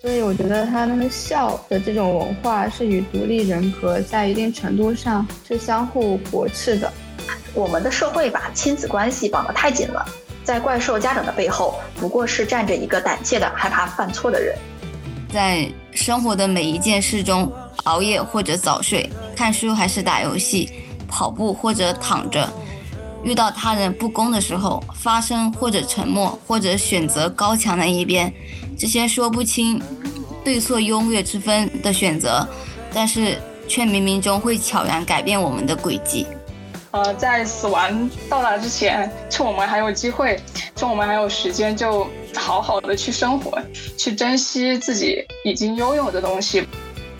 [0.00, 6.92] 所以我觉得他那个孝的这种文化是与独立人格在一定程度上是相互驳斥的。
[7.52, 10.06] 我们的社会把亲子关系绑得太紧了，
[10.44, 14.56] 在怪兽家长的背后，不过是站着一个胆怯的、害怕犯错的人。
[15.32, 17.50] 在生活的每一件事中，
[17.84, 20.70] 熬夜或者早睡，看书还是打游戏，
[21.08, 22.48] 跑步或者躺着，
[23.24, 28.32] 遇到他人不公的时候，发声或者沉默，或者选择高墙的一边，
[28.78, 29.82] 这些说不清
[30.44, 32.46] 对错优劣之分的选择，
[32.94, 33.36] 但是
[33.66, 36.24] 却冥冥中会悄然改变我们的轨迹。
[36.92, 40.40] 呃，在死亡到来之前，趁我们还有机会，
[40.76, 43.60] 趁我们还有时间，就好好的去生活，
[43.96, 46.64] 去珍惜自己已经拥有的东西。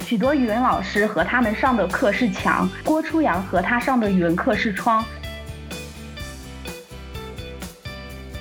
[0.07, 5.05] 许多语文老师和他们上的课是墙，郭初阳和他上的语文课是窗。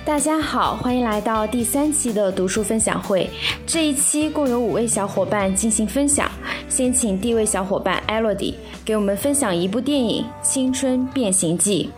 [0.08, 3.28] 大家好，欢迎来到第三期的读书分享会。
[3.66, 6.26] 这一期共有五位小伙伴进行分享。
[6.66, 8.54] 先请第一位小伙伴 Elodie
[8.86, 11.90] 给我们分享一部电影《青春变形记》。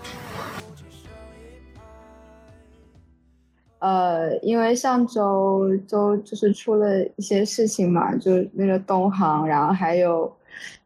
[3.78, 10.30] 呃，因为上周周就是出了一些事情嘛，就那个东航，然后还有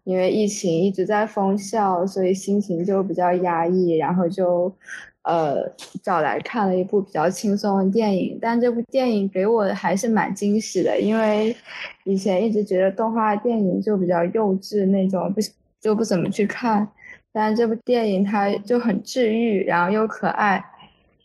[0.05, 4.71] 因为疫情一直在封校，所以心情就比较压抑，然后就。
[5.25, 5.69] 呃，
[6.03, 11.57] 找来看了一部比较轻松的电影，但这部电影给我还是蛮惊喜的，因为
[12.05, 15.41] 以前一直觉得动画电影就比较幼稚那种，不
[15.81, 16.87] 就不怎么去看。
[17.33, 20.63] 但这部电影它就很治愈，然后又可爱，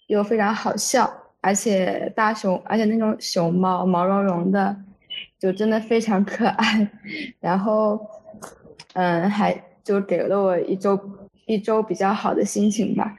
[0.08, 4.76] 又非常好笑，而且大熊，而且那种熊猫毛茸茸的，
[5.38, 6.90] 就真的非常可爱。
[7.40, 8.00] 然后，
[8.94, 11.00] 嗯，还就给了我一周
[11.46, 13.16] 一周比较好的心情吧。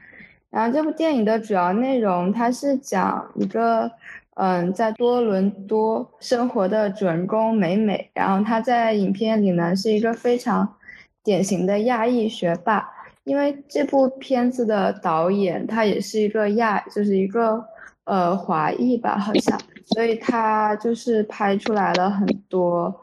[0.51, 3.89] 然后这部电影的主要内容，它是讲一个，
[4.35, 8.11] 嗯，在多伦多生活的主人公美美。
[8.13, 10.75] 然后她在影片里呢是一个非常
[11.23, 12.87] 典型的亚裔学霸，
[13.23, 17.63] 因为这部片子的导演他也是一个亚，就是一个
[18.03, 22.93] 呃华裔吧，好像，所以他就是拍出来了很多。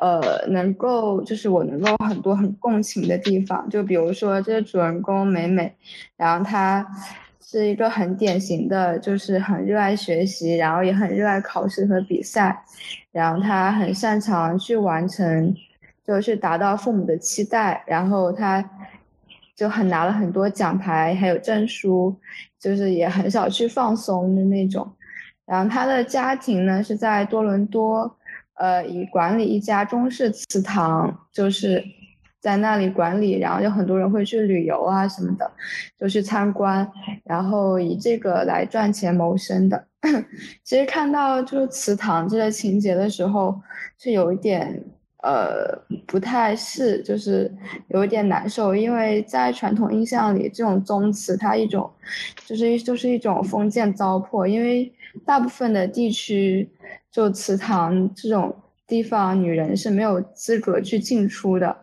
[0.00, 5.74] 呃，能够就是我能够很多很共情的地方，就比如说这个主人公美美，
[6.16, 6.86] 然后她
[7.38, 12.64] 是一个很典型的，就是很热爱学习，然后也很热爱考试和比赛，
[13.12, 15.54] 然后她很擅长去完成，
[16.02, 18.64] 就是达到父母的期待，然后她
[19.54, 22.16] 就很拿了很多奖牌还有证书，
[22.58, 24.90] 就是也很少去放松的那种，
[25.44, 28.16] 然后她的家庭呢是在多伦多。
[28.60, 31.82] 呃，以管理一家中式祠堂，就是
[32.40, 35.50] 在那里管理，然后有很多人会去旅游啊什么的，
[35.98, 36.86] 就去参观，
[37.24, 39.86] 然后以这个来赚钱谋生的。
[40.62, 43.58] 其实看到就是祠堂这个情节的时候，
[43.98, 44.84] 是有一点
[45.22, 45.74] 呃
[46.06, 47.50] 不太是，就是
[47.88, 51.90] 有一点难受，因为在传统印象里，这种宗祠它一种
[52.44, 54.92] 就是就是一种封建糟粕，因为
[55.24, 56.68] 大部分的地区。
[57.12, 58.54] 就祠堂这种
[58.86, 61.76] 地方，女人是没有资格去进出的。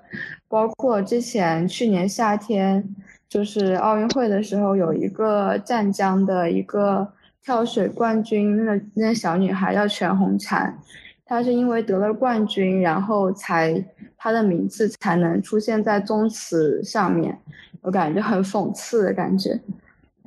[0.48, 2.82] 包括之前去年夏天，
[3.28, 7.06] 就是奥运会的时候，有一个湛江的一个
[7.44, 10.72] 跳水冠军，那个那个小女孩叫全红婵，
[11.26, 13.86] 她是因为得了冠军，然后才
[14.18, 17.38] 她的名字才能出现在宗祠上面。
[17.82, 19.60] 我感觉很讽刺的感觉。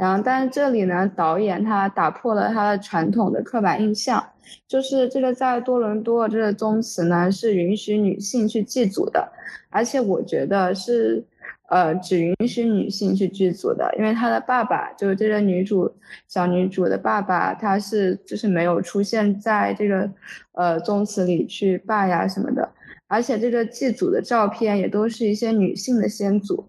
[0.01, 4.27] 然后，但是这里呢，导演他打破了他的传统的刻板印象，
[4.67, 9.31] 就是这个在多伦多这个宗祠呢是允许女性去祭祖的，
[9.69, 11.23] 而且我觉得是，
[11.69, 15.93] 呃，只允许女性去祭祖的，因为他的爸爸就是这个女主
[16.27, 20.11] 小女主的爸爸，他是就是没有出现在这个，
[20.53, 22.67] 呃，宗祠里去拜呀什么的，
[23.07, 26.65] 而且这个祭祖的照片也都是一些女性的先祖。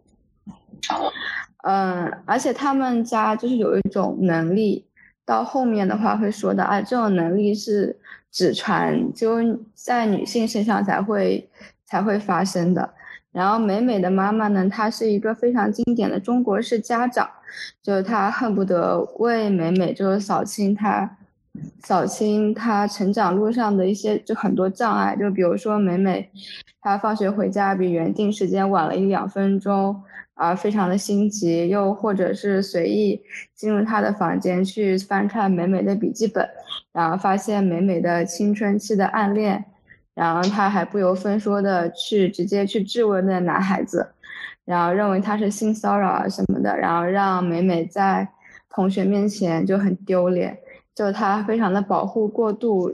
[1.63, 4.85] 嗯，而且他们家就是有一种能力，
[5.25, 7.99] 到后面的话会说到，啊，这种能力是
[8.31, 9.37] 只传就
[9.75, 11.47] 在女性身上才会
[11.85, 12.93] 才会发生的。
[13.31, 17.29] 然后美美的妈妈呢，她是一个非常经典的中国式家长，
[17.83, 21.17] 就是她恨不得为美美就是扫清她
[21.83, 26.29] 扫清她成长路上的一些就很多障碍，就比如说美美
[26.81, 30.01] 她放学回家比原定时间晚了一两分钟。
[30.41, 33.21] 啊，非常的心急，又或者是随意
[33.53, 36.49] 进入他的房间去翻看美美的笔记本，
[36.91, 39.63] 然后发现美美的青春期的暗恋，
[40.15, 44.13] 然后他还不由分说的去直接去质问那男孩子，
[44.65, 48.27] 然后认为他是性骚扰啊什么的，然后让美美在
[48.67, 50.57] 同学面前就很丢脸，
[50.95, 52.91] 就他非常的保护过度，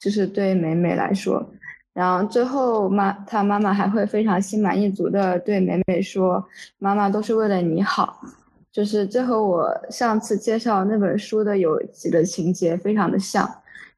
[0.00, 1.48] 就是对美美来说。
[1.98, 6.46] 然后最后妈，她妈妈还会非常心满意足的对美美说
[6.78, 8.20] ：“妈妈都是为了你好。”
[8.70, 13.52] 就是这和我上次介绍那本书的有几个情节非常的像，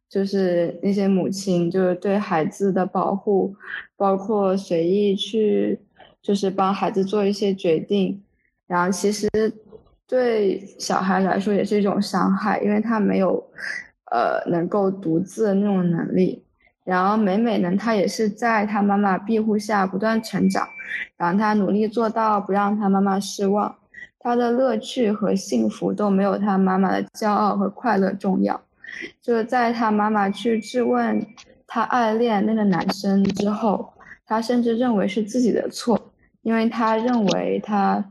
[0.08, 3.54] 就是那些母亲就是对孩子的保护，
[3.98, 5.78] 包括随意去
[6.22, 8.22] 就是帮孩子做一些决定，
[8.66, 9.28] 然后其实
[10.06, 13.44] 对小孩来说也是一种伤害，因为他没有
[14.10, 16.42] 呃能够独自的那种能力。
[16.90, 20.66] 然后美美呢，她也是在她妈妈庇护下不断成长，
[21.16, 23.72] 然后她努力做到不让她妈妈失望，
[24.18, 28.60] 她的乐趣和幸福都没有她妈妈的骄傲和快乐重要。
[29.22, 31.24] 就是在她妈妈去质问
[31.64, 33.92] 她暗恋那个男生之后，
[34.26, 36.10] 她甚至认为是自己的错，
[36.42, 38.04] 因为她认为她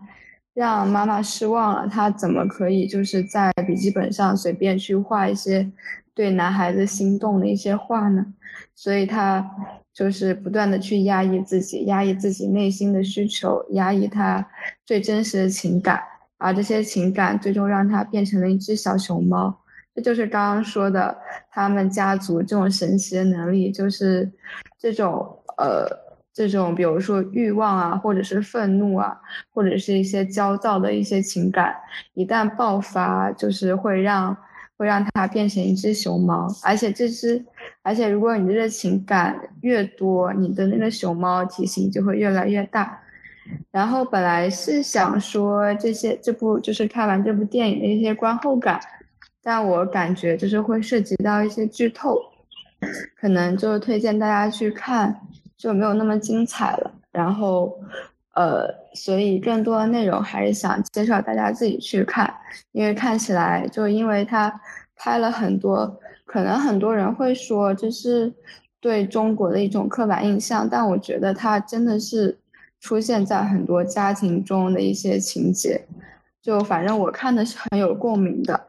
[0.53, 5.69] 让妈妈失望了，她怎么可以就是在笔记本上随便去画一些
[6.15, 8.25] 对男孩子心动的一些话呢？
[8.81, 9.45] 所以他
[9.93, 14.47] 就是不断的去压抑自己，压抑自己内心的需求，压抑他
[14.85, 16.01] 最真实的情感，
[16.37, 19.53] 而这些情感最终让他变成了一只小熊猫。
[19.93, 21.17] 这就是刚刚说的
[21.51, 24.31] 他们家族这种神奇的能力，就是
[24.79, 25.27] 这种
[25.57, 25.85] 呃
[26.33, 29.19] 这种比如说欲望啊，或者是愤怒啊，
[29.51, 31.75] 或者是一些焦躁的一些情感，
[32.13, 34.37] 一旦爆发，就是会让。
[34.79, 37.45] 会让它变成一只熊猫，而且这只，
[37.81, 42.99] 而且如果你的情感越多，你的那个熊猫体型就会越来越大。
[43.71, 48.79] 然后本来是想说这些，这部就是看完这部电影的一些观后感，
[49.41, 52.19] 但我感觉就是会涉及到一些剧透，
[53.19, 55.19] 可能就推荐大家去看，
[55.57, 56.91] 就没有那么精彩了。
[57.11, 57.77] 然后。
[58.35, 62.33] 呃，所以更多的内容还是想介绍大家自己去看，
[62.71, 64.53] 因为看起来就因为他
[64.95, 68.31] 拍了很多，可能很多人会说这是
[68.79, 72.37] 对中国的一种刻板印象，但我觉得它真的是
[72.79, 75.83] 出现在很多家庭中的一些情节，
[76.39, 78.67] 就反正我看的是很有共鸣的，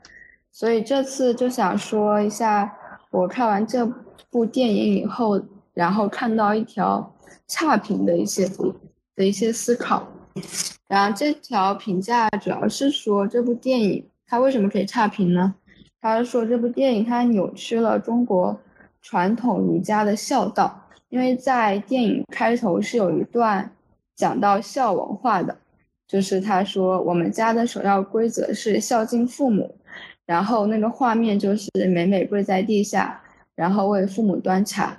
[0.50, 2.74] 所以这次就想说一下
[3.10, 3.84] 我看完这
[4.30, 5.38] 部电影以后，
[5.74, 7.14] 然后看到一条
[7.46, 8.48] 差评的一些。
[9.16, 10.08] 的一些思考，
[10.88, 15.54] 然后这条评价主要是说这部电影它为什么可以差评呢？
[16.00, 18.58] 他说这部电影它扭曲了中国
[19.02, 23.70] 传统儒家的孝道，因为在电影开头是有一段
[24.16, 25.56] 讲到孝文化的，
[26.06, 29.74] 就是他说我们家的首要规则是孝敬父母，
[30.26, 33.20] 然后那个画面就是美美跪在地下，
[33.54, 34.96] 然后为父母端茶。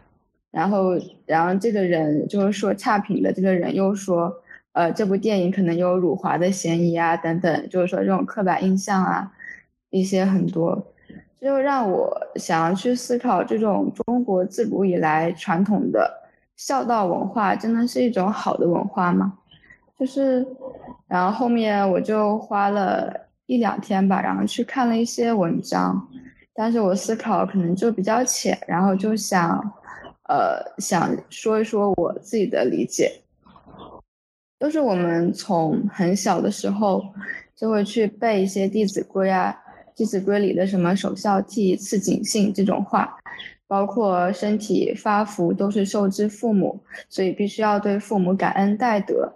[0.52, 4.30] 然后，然后这个人就是说差评的这个人又说，
[4.74, 9.32] 呃，这部电影可能有辱华的嫌疑啊，等等，就是说这种刻板印象啊，
[9.92, 10.76] 一些很多，
[11.40, 16.12] 这就让我想要去思考，这种中国自古以来传统的
[16.58, 19.38] 孝道文化，真的是一种好的文化吗？
[20.00, 20.44] 就是，
[21.08, 23.16] 然后后面我就花了
[23.46, 26.08] 一两天吧，然后去看了一些文章，
[26.56, 29.74] 但是我思考可能就比较浅，然后就想。
[30.30, 33.12] 呃，想说一说我自己的理解，
[34.62, 37.04] 就是我们从很小的时候
[37.54, 39.54] 就会去背一些《弟子规》啊，
[39.96, 43.18] 《弟子规》里的什么“首孝悌，次谨信”这种话，
[43.68, 49.34] 包括身体发福都是受之父母，所以必须要对父母感恩戴德。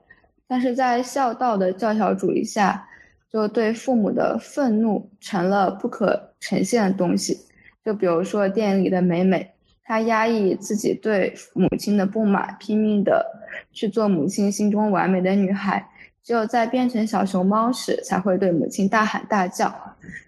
[0.47, 2.88] 但是在孝道的教条主义下，
[3.31, 7.38] 就对父母的愤怒成了不可呈现的东西。
[7.83, 9.51] 就比如说电影里的美美。
[9.88, 13.24] 她压抑自己对母亲的不满，拼命的
[13.71, 15.88] 去做母亲心中完美的女孩。
[16.25, 19.74] 只有在变成小熊猫时，才会对母亲大喊大叫。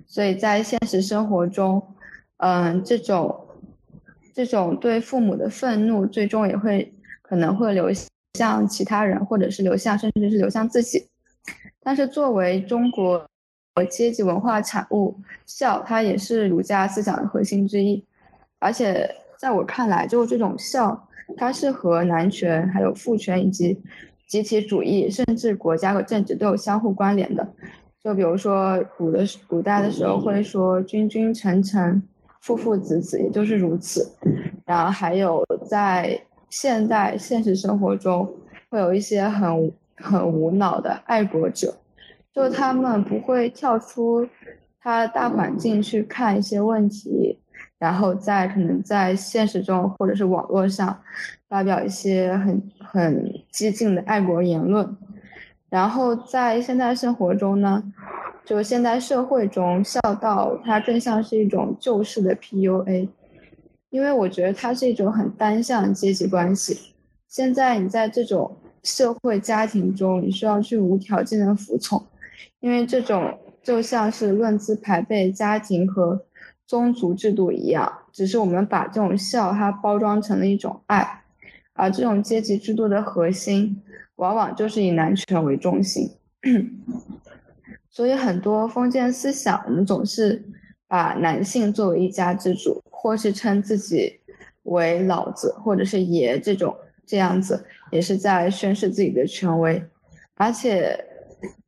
[0.06, 1.82] 所以在现实生活中，
[2.38, 3.48] 嗯，这种
[4.34, 7.90] 这种对父母的愤怒，最终也会可能会流
[8.36, 11.06] 向其他人，或者是流向，甚至是流向自己。
[11.82, 13.28] 但是作为中国
[13.90, 18.06] 阶级文化产物，孝它也是儒家思想的核心之一，
[18.60, 19.10] 而且。
[19.40, 23.80] 在我看来，就这种孝，它是和男权、还有父权以及
[24.28, 27.48] 集体主义，甚至国家和政治都有相互关联的。
[28.04, 32.02] 就比如说古的古代的时候会说“君君臣臣，
[32.42, 34.10] 父父子子”，也就是如此。
[34.66, 38.30] 然后还有在现代现实生活中，
[38.70, 41.74] 会有一些很很无脑的爱国者，
[42.34, 44.28] 就他们不会跳出
[44.80, 47.40] 他大环境去看一些问题。
[47.80, 51.00] 然后在可能在现实中或者是网络上
[51.48, 54.98] 发表一些很很激进的爱国言论，
[55.70, 57.84] 然后在现代生活中呢，
[58.44, 63.10] 就现代社会中孝道它更像是一种旧式的 PUA，
[63.90, 66.94] 因为我觉得它是一种很单向阶级关系。
[67.28, 72.02] 现在你在这种社会家庭中，你需要去无条件的服从，
[72.60, 76.24] 因为这种就像是论资排辈家庭和
[76.68, 81.24] 宗族制度一样，只是我们把这种孝它包装成了一种爱，
[81.74, 83.82] 而这种阶级制度的核心
[84.18, 86.12] 往往就是以男权为中心。
[87.90, 90.44] 所以很多封建思想，我们总是
[90.88, 94.20] 把男性作为一家之主，或是称自己
[94.64, 99.82] 为老子或者是爷这种这样子，也是在宣示自己的权威。
[100.36, 101.04] 而且，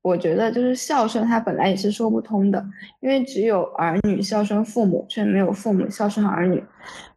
[0.01, 2.65] 我觉得就是孝顺，它本来也是说不通的，
[3.01, 6.63] 因为只有儿女孝顺父母，却没有父母孝顺儿女，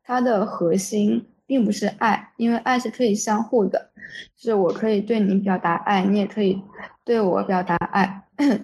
[0.04, 3.90] 它的核心并不是爱，因为爱是可以相互的，
[4.36, 6.60] 就是我可以对你表达爱，你也可以
[7.04, 8.24] 对我表达爱。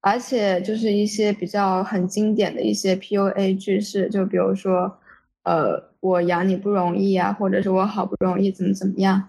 [0.00, 4.96] 而且就是一些比较很经典的一些 PUA 句式，就比如说，
[5.42, 9.28] 呃，我养你不容易啊，或者是我好不容易怎么怎么样，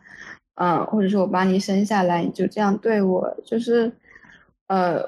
[0.60, 3.92] 嗯，或者是我把你生下来你就这样对我，就是，
[4.68, 5.04] 呃，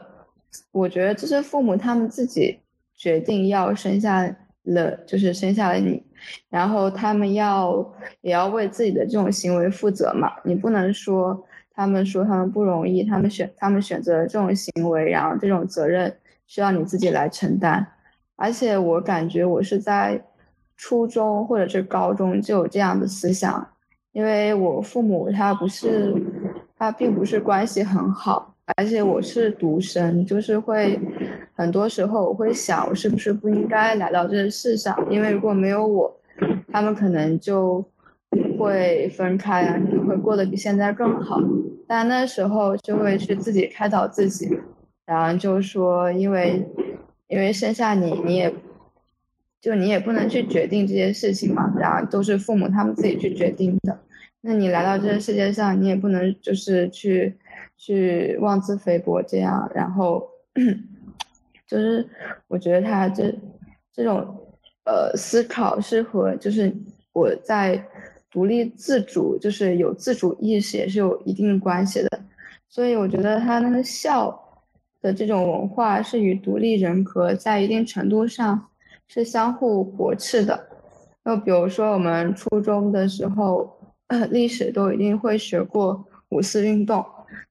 [0.71, 2.59] 我觉得这是父母他们自己
[2.95, 4.23] 决定要生下
[4.63, 6.03] 了，就是生下了你，
[6.49, 11.45] 然后他们要也要为自己的这种行为负责嘛，你不能说。
[11.73, 16.13] 他们说他们不容易，他们选他们选择这种行为，然后这种责任
[16.45, 17.87] 需要你自己来承担。
[18.35, 20.21] 而且我感觉我是在
[20.75, 23.70] 初中或者是高中就有这样的思想，
[24.11, 26.13] 因为我父母他不是
[26.77, 30.99] 他并不是关系很好，而且我是独生，就是会
[31.53, 34.97] 很多时候我会想，我是不是不应该来到这世上？
[35.09, 36.15] 因为如果没有我，
[36.71, 37.83] 他们可能就。
[38.57, 41.37] 会分开啊，可能会过得比现在更好，
[41.85, 44.47] 但那时候就会去自己开导自己，
[45.05, 46.65] 然后就说，因为
[47.27, 48.53] 因为生下你，你也
[49.59, 53.90] 就你也不能去决定这些事情嘛，然后都是父母他们自己去决定的，
[54.41, 57.37] 那你来到这个世界上，你也不能就是去
[57.77, 60.27] 去妄自菲薄这样，然后
[61.65, 62.07] 就是
[62.47, 63.33] 我觉得他这
[63.93, 64.17] 这种
[64.85, 66.75] 呃思考是和就是
[67.13, 67.83] 我在。
[68.33, 72.09] 独立自主就是有自主意识，也是有一定关系的。
[72.69, 74.33] 所以我觉得他那个笑
[75.01, 78.69] 的这种文化是与独立人格在一定程度上
[79.09, 80.57] 是相互驳斥的。
[81.25, 83.69] 就比如说我们初中的时候，
[84.31, 87.05] 历史都一定会学过五四运动，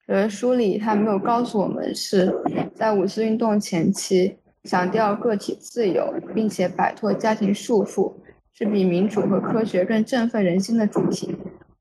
[0.07, 2.35] 呃，书里他没有告诉我们是
[2.75, 8.12] 在五四运动前期强调个体自由，并且摆脱家庭束缚。
[8.52, 11.35] 是比民主和科学更振奋人心的主题，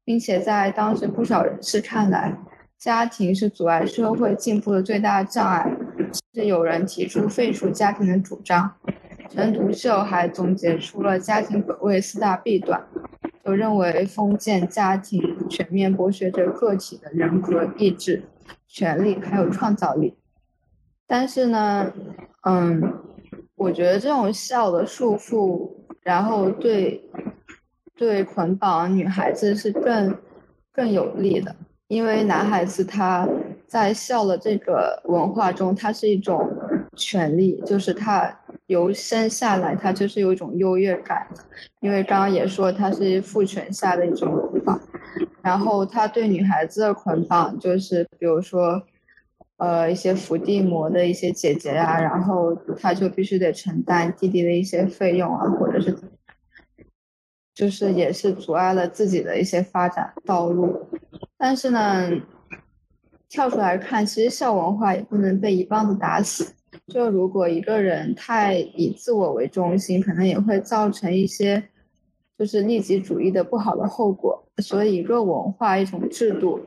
[0.06, 2.34] 并且在当时不少人士看来，
[2.78, 8.72] 家庭是阻碍社会进步的最大障碍，甚至有人提出废除家庭的主张。
[9.28, 12.82] 陈独秀还总结出了家庭本位四大弊端，
[13.44, 18.24] 就认为封建家庭全面剥削着个体的人格、意志、
[18.68, 20.16] 权利还有创造力。
[21.08, 21.92] 但是呢，
[22.44, 22.94] 嗯，
[23.56, 25.72] 我觉得这种孝的束缚。
[26.02, 27.04] 然后对，
[27.96, 30.18] 对捆绑女孩子是更
[30.72, 31.56] 更有利的，
[31.88, 33.28] 因为男孩子他
[33.68, 36.50] 在孝的这个文化中，他是一种
[36.96, 38.39] 权利，就是他
[38.70, 41.28] 由生下来他就是有一种优越感，
[41.82, 44.80] 因为刚刚也说他是父权下的一种捆绑，
[45.42, 48.82] 然后他对女孩子的捆绑就是比如说，
[49.58, 55.98] 呃一些伏地魔的一些姐姐呀，然后他就必须得承担弟弟的一些费用啊，或者是。
[57.56, 60.88] 就是也是阻碍了自己的一些发展道路，
[61.38, 62.10] 但是呢，
[63.28, 66.54] 跳出来看，其实校文化也不能被一棒子打死。
[66.90, 71.64] 就如果一个人太以自我为中心，可能也会造成一些
[72.38, 74.44] 就是利己主义的不好的后果。
[74.58, 76.60] 所以，一个文化一种制度，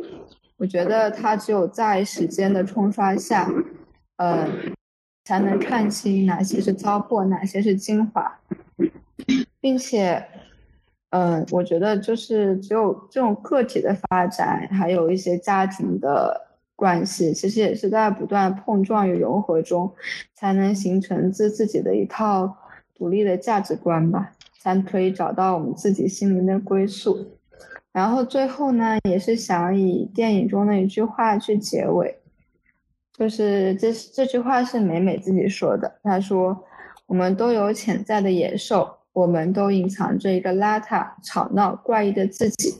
[0.56, 3.50] 我觉得它只有在时间的冲刷下，
[4.16, 4.48] 呃，
[5.24, 8.40] 才能看清哪些是糟粕，哪些是精华，
[9.60, 10.24] 并且。
[11.14, 19.92] 嗯，我觉得就是只有这种个体的发展，还有一些家庭的关系，其实也是在不断碰撞与融合中，
[20.34, 22.56] 才能形成自自己的一套
[22.94, 27.38] 独立的价值观吧，才可以找到我们自己心灵的归宿。
[27.92, 32.18] 然后最后呢，也是想以电影中的一句话去结尾，
[33.12, 36.64] 就是这这句话是美美自己说的，她说
[37.06, 42.72] ：“我们都有潜在的野兽。”我们都隐藏着一个邋遢、吵闹、怪异的自己，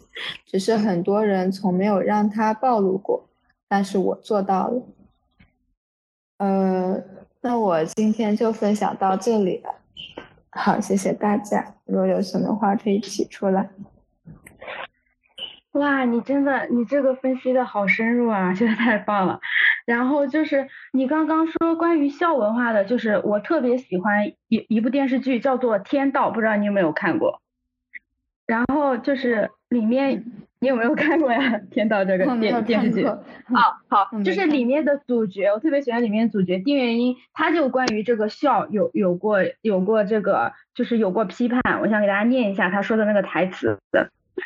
[0.46, 3.28] 只是很多人从没有让它暴露过。
[3.72, 4.82] 但是我做到了。
[6.36, 7.02] 呃，
[7.40, 9.74] 那我今天就分享到这里了。
[10.50, 11.74] 好，谢谢大家。
[11.86, 13.70] 如果有什么话可以提出来。
[15.70, 19.40] 哇，你真的，你这个分析的好深入啊， 真的太棒了。
[19.86, 27.40] 然后就是你刚刚说关于校文化的，就是我特别喜欢一一部电视剧叫做《天道》，不知道你有没有看过？
[28.44, 30.26] 然后就是里面
[30.62, 31.40] 你有没有看过呀？
[31.70, 33.04] 《天道》这个电电视剧？
[33.04, 33.18] 啊，
[33.88, 43.76] 好，就是里面的主角，我特别喜欢里面主角丁元英，他就关于这个孝有有过有过这个就是有过批判，我想给大家念一下他说的那个台词。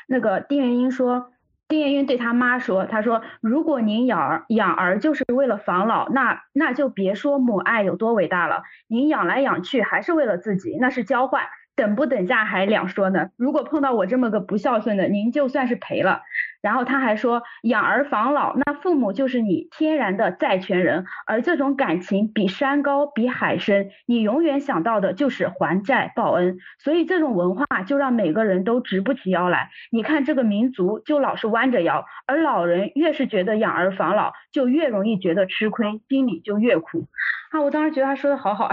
[0.09, 1.33] 那个丁元英说，
[1.69, 11.43] 丁元英对他妈说，他说，如果您养儿养儿就是为了防老，那那就别说母爱有多伟大了，您养来养去还是为了自己，那是交换。
[11.77, 13.29] 等不等价还两说呢。
[13.37, 16.23] 如果碰到我这么个不孝顺的，您就算是赔了。
[16.61, 26.59] 然后他还说，养儿防老，那父母就是你天然的债权人，而这种感情比山高比海深，你永远想到的就是还债报恩。
[26.79, 29.71] 所以这种文化就让每个人都直不起腰来。
[29.91, 37.07] 你看这个民族就老是弯着腰，而老人越是觉得养儿防老，就越容易觉得吃亏，心里就越苦。
[37.51, 38.71] 啊，我当时觉得他说的好好。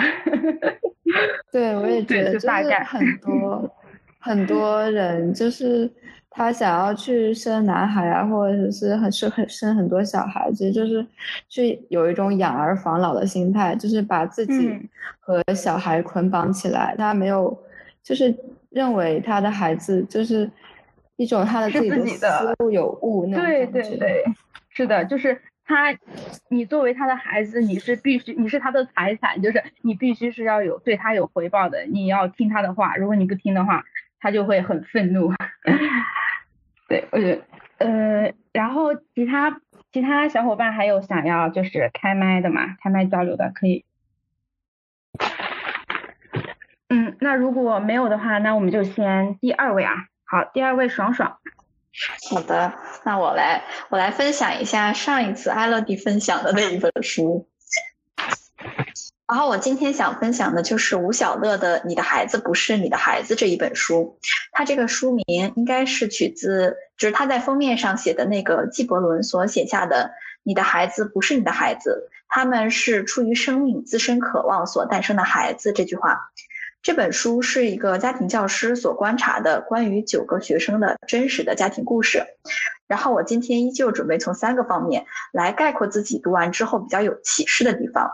[1.51, 3.75] 对，我也觉得就是很多
[4.19, 5.89] 很多人，就是
[6.35, 11.05] 他想要去生男孩啊，或者是很生很生很多小孩子，就是
[11.47, 17.55] 去有一种养儿防老的心态，就是把自己和小孩捆绑起来，他没有
[18.01, 18.35] 就是
[18.71, 20.49] 认为他的孩子就是
[21.17, 23.65] 一种他的自己的思路有误那种感觉。
[23.67, 24.23] 对对对，
[24.69, 25.39] 是的，就是。
[25.65, 25.97] 他，
[26.49, 33.81] 你作为他的孩子，你是必须，你是他的财产，就是你必须是要有对他有回报的，你要听他的话，如果你不听的话，
[34.23, 35.33] 他就会很愤怒。
[36.87, 39.59] 对，我觉得，呃，然后其他
[39.91, 43.83] 其他小伙伴还有想要就是开麦的嘛，开麦交流的可以。
[46.87, 51.37] 嗯，那如果没有的话，那我们就先第二位啊，好，第二位爽爽。
[52.31, 57.49] 好的，那我来我来分享一下上一次艾乐迪分享的那一本书。
[59.33, 64.19] 然后我今天想分享的就是吴晓乐的《你的孩子不是你的孩子》这一本书。
[64.51, 70.11] 他这个书名应该是取自，就是他在封面上写的那个纪伯伦所写下的
[70.45, 76.29] “你的孩子不是你的孩子，他们是出于生命自身渴望所诞生的孩子”这句话。
[76.83, 82.23] 这本书是一个家庭教师所观察的关于九个学生的真实的家庭故事。
[82.87, 88.11] 然后我今天依旧准备从三个方面来概括自己读完之后比较有启示的地方。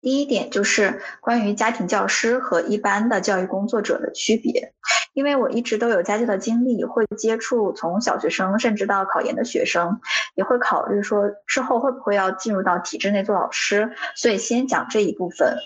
[0.00, 4.72] 第一点就是关于家庭教师和一般的教育工作者的区别，
[5.14, 10.00] 因为我一直都有家教的经历，会接触从小学生甚至到考研的学生，
[10.34, 15.56] 也会考虑说之后会不会要进入到体制内做老师，所以先讲这一部分。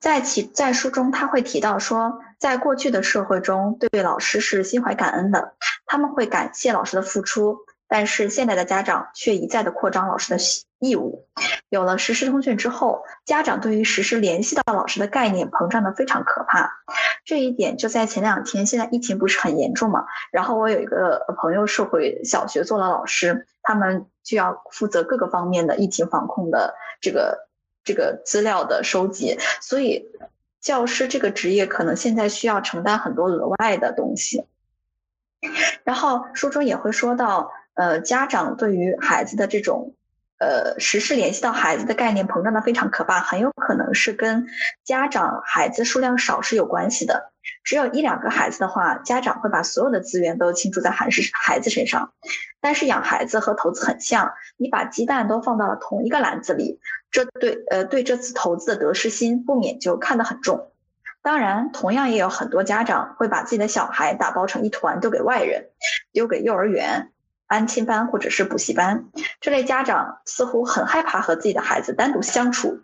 [0.00, 5.52] 在其在书中，他会提到说，在过去的社会中，对老师是心怀感恩的，
[5.84, 7.58] 他们会感谢老师的付出。
[7.92, 10.38] 但是现在的家长却一再的扩张老师的
[10.78, 11.28] 义务。
[11.68, 16.72] 有了实时通讯之后，家长对于实时联系到老师的概念膨胀的非常可怕。
[17.26, 20.06] 这一点就在前两天，现在疫情不是很严重嘛？
[20.32, 27.48] 然后我有一个朋友是回小学做了老师，他们就要负责各个方面的疫情防控的这个。
[27.84, 30.06] 这个资料的收集，所以
[30.60, 34.44] 教师这个职业可能现在需要承担很多额外的东西。
[35.82, 39.94] 然后书中也会说到，呃，家长对于孩子的这种。
[40.38, 44.48] 呃，实时联系到孩子的概念膨胀的非常可怕，很有可能是跟
[44.82, 47.30] 家长孩子数量少是有关系的。
[47.62, 52.12] 只有一两个孩子的话，家长会把所有的资源都倾注在孩子孩子身上。
[52.60, 56.80] 但是养孩子和投资很像，你把鸡蛋都放到了同一个篮子里，
[57.12, 60.72] 这对呃对这次投资的得失心不免就看得很重。
[61.22, 65.68] 当然，同样也有很多家长会把自己的小孩打包成一团丢给外人，
[66.10, 67.11] 丢给幼儿园。
[67.52, 69.04] 安亲班或者是补习班，
[69.38, 72.80] 这类家长似乎很害怕和自己的孩子单独相处。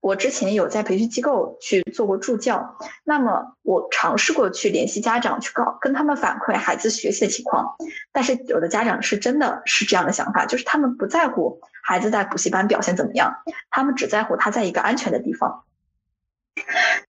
[0.00, 7.74] 我之前有在培训机构去做过助教，那么我尝试过去联系家长，去告跟他们反馈孩子学习的情况。
[8.12, 13.34] 但是有的家长是真的是这样的想法，就是他们不在乎孩子在补习班表现怎么样，
[13.70, 15.64] 他们只在乎他在一个安全的地方。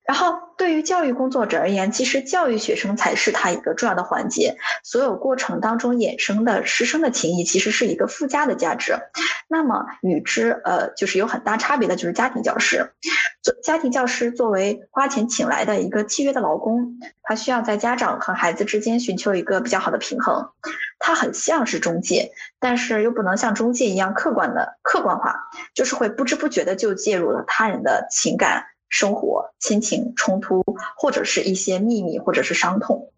[0.03, 4.55] 然后，对于教育工作者而言，其实教育学生才是他一个重要的环节。
[4.83, 8.93] 所有过程当中衍生的师生的情谊，其实是一个附加的价值。
[9.49, 12.89] 那么与之呃，就是有很大差别的就是家庭教师。
[13.41, 20.49] 做家庭教师作为花钱请来的一个契约的劳工，他需要在家长和孩子之间寻求一个比较好的平衡。
[20.99, 25.35] 他很像是中介，但是又不能像中介一样客观的客观化，
[25.73, 28.65] 就是会不知不觉的就介入了他人的情感。
[28.89, 30.63] 生活、亲情冲突，
[30.95, 33.11] 或者是一些秘密，或者是伤痛。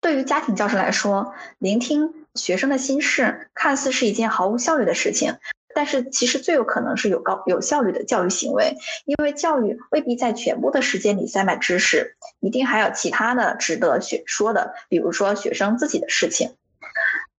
[0.00, 5.36] 对于家庭教师来说，聆听学生的心事，看似是一件毫无效率的事情。
[5.72, 16.56] 但是其实最有可能是有高有效率的教育行为，因为教育未必在全部的时间里塞满知识，一定还有其他的值得学说的，比如说学生自己的事情。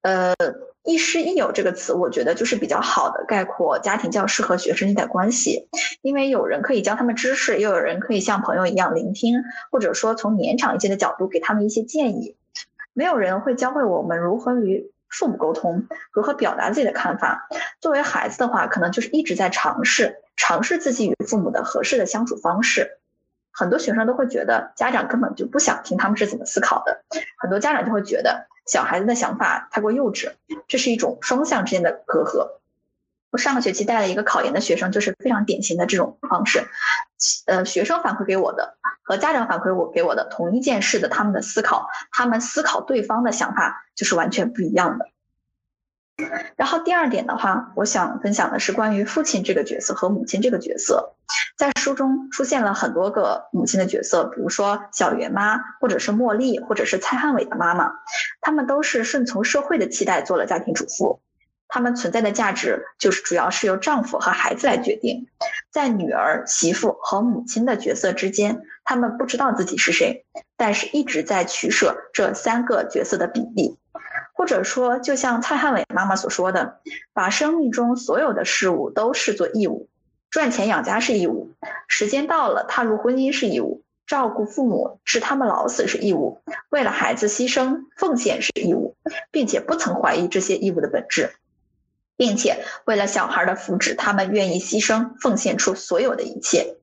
[0.02, 0.34] 呃，
[0.84, 5.68] 亦师亦友这个词，我觉得就是比较好的概括家庭教师和学生的关系，
[6.02, 12.36] 因为有人可以教他们知识，又有人可以像朋友一样聆听，或者说从年长一些的角度给他们一些建议。
[12.94, 14.92] 没有人会教会我们如何与。
[15.14, 17.50] 父母沟通，如何表达自己的看法？
[17.82, 23.01] 作为孩子的话，可能就是一直在尝试，尝试自己与父母的合适的相处方式。
[23.54, 27.04] 很多学生都会觉得家长根本就不想听他们是怎么思考的，
[27.38, 30.32] 很多家长就会觉得小孩子的想法太过幼稚，
[30.68, 32.60] 这是一种双向之间的隔阂。
[33.32, 36.68] 我上个学期带了一个考研的学生，就是非常典型的这种方式。
[37.46, 45.06] 呃，学生反馈给我的和家长反馈我给我的同一件事的他们的思考，他们思考对方的想法就是完全不一样的。
[46.56, 51.16] 然后第二点的话，我想分享的是关于父亲这个角色和母亲这个角色，
[51.58, 57.92] 在书中出现了很多个母亲的角色，比如说小圆妈，或者是茉莉，或者是蔡汉伟的妈妈，
[58.42, 61.22] 他们都是顺从社会的期待做了家庭主妇。
[61.74, 65.28] 他们存在的价值就是主要是由丈夫和孩子来决定，
[65.72, 70.26] 在女儿、媳妇和母亲的角色之间，他们不知道自己是谁，
[70.58, 73.78] 但是一直在取舍这三个角色的比例，
[74.42, 76.80] 或者说，就像蔡汉伟妈妈所说的，
[77.14, 79.88] 把生命中所有的事物都视作义务，
[80.32, 81.52] 赚钱养家是义务，
[81.88, 88.96] 时间到了踏入婚姻是义务，照顾父母是他们老死是义务，为了孩子牺牲奉献是义务，
[89.30, 91.30] 并且不曾怀疑这些义务的本质。
[92.18, 96.78] 并且为了小孩的福祉，他们愿意牺牲、奉献出所有的一切。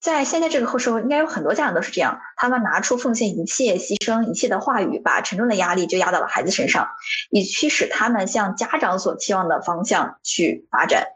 [0.00, 6.88] 在现在这个后社会，应该有很多家长都是这样，他们拿出奉献一切、牺牲一切的话语，把沉重的压力就压到了孩子身上，
[7.30, 11.08] 以驱使他们向家长所期望的方向去发展。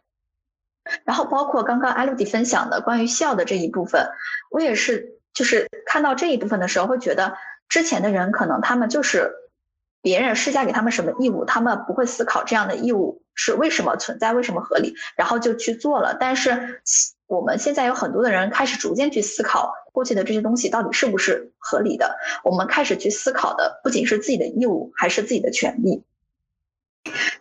[1.05, 4.09] 然后，包括刚刚艾露迪分享的关于孝的这一部分，
[4.51, 7.37] 我也是，就是看到这一部分的时候，会觉得
[7.69, 9.39] 之前的人可能他们就是。
[10.05, 16.17] 别人施加给他们什么义务，他们不会思考这样的义务是为什么存在，为什么合理，然后就去做了。
[16.19, 16.83] 但是
[17.33, 22.19] 我们现在有很多的人开始逐渐去思考过去的这些东西到底是不是合理的。
[22.45, 26.05] 我们开始去思考的不仅是自己的义务，还是自己的权利。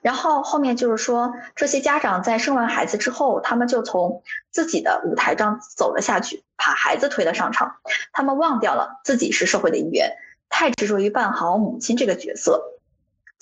[0.01, 7.75] 然后后面就是说，这些家长在生完孩子之后，他们就从自己的舞台上走了下去，把孩子推了上场，
[8.13, 10.09] 他们忘掉了自己是社会的一员。
[10.47, 12.61] 太执着于办好母亲这个角色，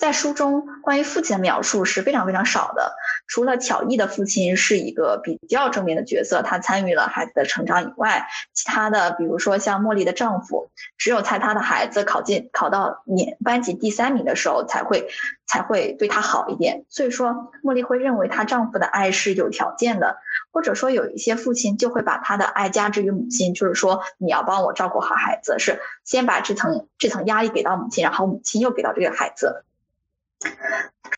[0.00, 2.96] 在书中关于父亲的描述是非常非常少的。
[3.26, 15.06] 除了巧艺的父亲是一个比较正面的角色，他参与了孩子的成长以外，其他的比如说像茉莉的丈夫，只有在他的孩子考进考到年班级第三名的时候，才会
[15.46, 16.86] 才会对他好一点。
[16.88, 20.16] 所以说，茉莉会认为她丈夫的爱是有条件的。
[20.50, 29.62] 或者说，有一些父亲就会把他的爱加之于母亲，就是说你要帮我照顾好孩子，是先把这层这层压力给到母亲，然后母亲又给到这个孩子。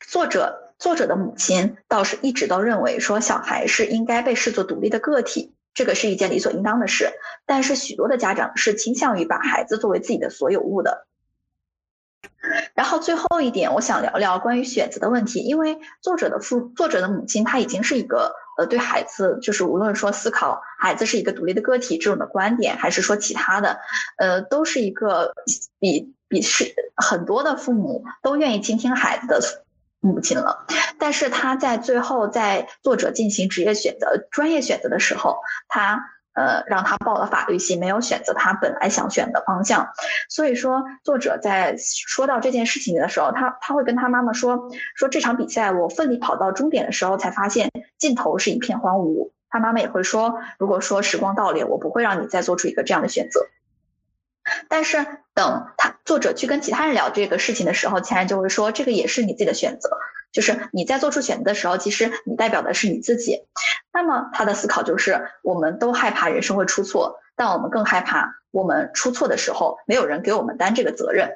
[0.09, 7.11] 作者作者的母亲倒是一直都认为说小孩是应该被视作独立的个体，这个是一件理所应当的事。
[7.47, 11.07] 但是许多的家长是倾向于把孩子作为自己的所有物的。
[12.75, 18.35] 然后最后一点，我想聊聊关于选择的问题，因为作者的父作者的母亲她已经是一个。
[18.59, 23.81] 呃，对孩子，就是无论说思考孩子是一个独立的个体这种的观点，还是说其他的，
[24.19, 25.33] 呃，都是一个
[25.79, 29.41] 比比是很多的父母都愿意倾听孩子的
[30.01, 30.67] 母亲了。
[30.99, 36.09] 但是他在最后，在作者进行职业选择、专业选择的时候，他。
[36.35, 39.91] 呃，让他报了法律系，没有选择他本来想选的方向。
[40.31, 49.33] 所以说，作者在说到这件事情的时候，他他会跟他妈妈说，说这场比赛我奋力跑到终点的时候，才发现尽头是一片荒芜。
[49.51, 53.47] 他妈妈也会说，如果说时光倒流，我不会让你再做出一个这样的选择。
[54.71, 59.91] 但是等他作者去跟其他人聊这个事情的时候，其他人就会说，这个也是你自己的选择。
[60.33, 63.43] 就是你在做出选择的时候，其实你代表的是你自己。
[63.93, 71.31] 那么他的思考就是，我们都害怕人生会出错，但我们更害怕我们出错的时候没有人给我们担这个责任。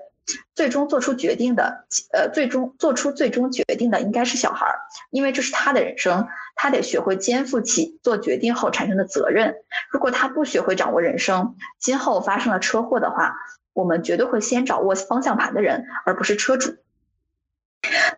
[0.56, 4.80] 最终做出决定的，呃，最终做出最终决定的应该是小孩儿，
[5.10, 9.54] 因为这是他的人生，他得学会肩负起做决定后产生的责任。
[9.92, 13.36] 如果他不学会掌握人生，今后发生了车祸的话，
[13.76, 16.76] 我们绝对会先掌握方向盘的人，而不是车主。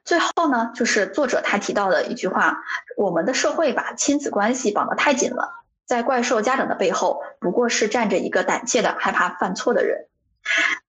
[0.04, 2.62] 最后呢，就是作者他提到的一句话：
[2.96, 10.06] 我们的社会把亲子关系绑得太紧了，在怪兽家长的背后，不过是站着一个胆怯的、害怕犯错的人。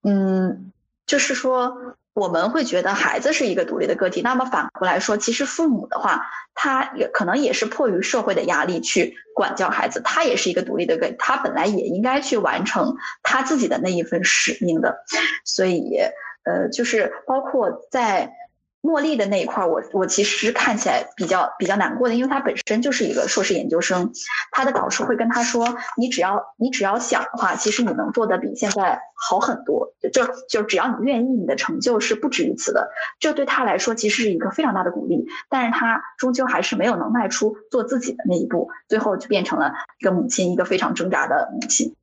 [0.02, 0.70] 嗯，
[1.07, 1.96] 就是说。
[2.18, 14.98] 我们会觉得孩子是一个独立的个体，那么反过来说，其实父母的话，他也可能也是迫于社会的压力去管教孩子，他也是一个独立的个体，他本来也应该去完成他自己的那一份使命的，
[15.44, 15.96] 所以，
[16.42, 18.33] 呃，就是包括在。
[18.81, 24.12] 茉莉的那一块，我我其实看起来比较比较难过的，因为她本身就是一个硕士研究生，
[24.53, 32.88] 她的导师会跟她说，你只要你只要想的话，其实你能做的比现在好很多，就就只要你愿意，你的成就是不止于此的。
[33.19, 41.97] 这对她来说其实是一个非常大的鼓励，但是她终究还是没有能迈出做自己的那一步，最后就变成了一个母亲，一个非常挣扎的母亲。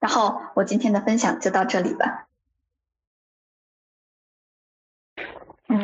[0.00, 2.26] 然后我今天的分享就到这里了。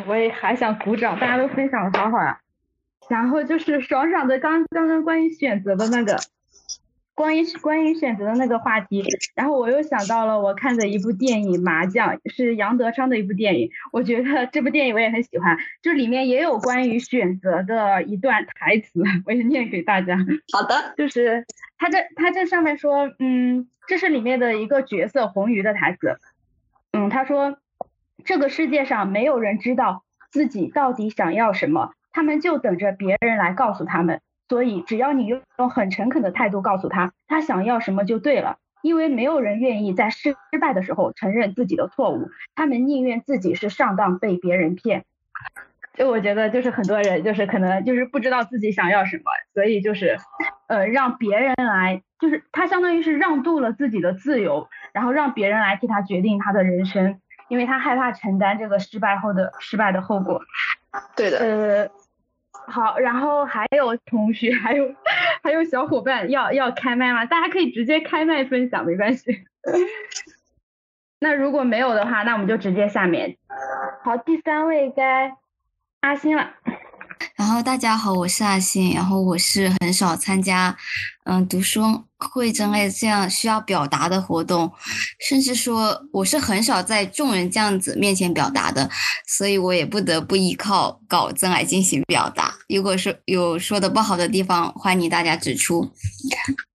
[0.07, 2.39] 我也还想鼓掌，大家都分享的好好呀。
[3.09, 6.17] 然后就是爽爽的刚刚刚关于选择的那个，
[7.15, 9.01] 关于关于选择的那个话题，
[9.33, 20.17] 然后我又想到了我看的一部电影《麻将》，是杨德昌的一部电影，我觉得这部电影我也很喜欢，就里面也有关于选择的一段台词，我也念给大家。
[20.51, 21.45] 好的，就是
[21.77, 26.17] 他这他这上面说，嗯，这是里面的一个角色红鱼的台词，
[26.91, 27.57] 嗯，他说。
[28.27, 34.19] 这个世界上没有人知道自己到底想要什么，他们就等着别人来告诉他们。
[34.49, 38.57] 所以，只要你用很诚恳的态度告诉他，他想要什么就对了。
[38.81, 45.05] 因为没有人愿意在失败的时候承认自己的错误，他们宁愿自己是上当被别人骗。
[45.93, 50.17] 就我觉得，就是很多人就是可能就是不知道自己想要什么，所以就是
[50.67, 57.21] 呃让别人来，就是他相当于是让渡了自己的自由，然后让别人来替他决定他的人生。
[57.47, 60.41] 因为他害怕承担这个失败后的失败的后果。
[61.15, 61.39] 对的。
[61.39, 61.89] 呃，
[62.71, 64.93] 好，然后还有同学，还有
[65.43, 67.25] 还有小伙伴要要开麦吗？
[67.25, 69.45] 大家可以直接开麦分享，没关系。
[71.19, 73.37] 那如果没有的话，那我们就直接下面。
[74.03, 75.35] 好，第三位该
[76.01, 76.51] 阿星了。
[77.37, 78.93] 然后大家好，我是阿信。
[78.95, 80.75] 然后我是很少参加，
[81.25, 81.83] 嗯，读书
[82.17, 84.71] 会之类这样需要表达的活动，
[85.29, 88.89] 甚至说我是很少在众人这样子面前表达的，
[89.27, 92.55] 所以我也不得不依靠稿子来进行表达。
[92.69, 95.91] 如果说有说的不好的地方，欢迎大家指出。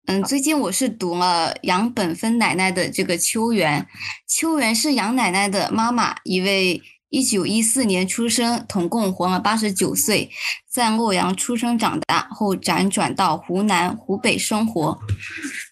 [0.06, 3.88] 嗯，最近我是读了杨本芬奶奶的这个秋园，
[4.28, 6.80] 秋园是杨奶奶的妈妈，一位。
[7.12, 10.32] 一九一四年出生，统共活了八十九岁，
[10.69, 14.97] 在洛阳出生长大后辗转到湖南、湖北生活，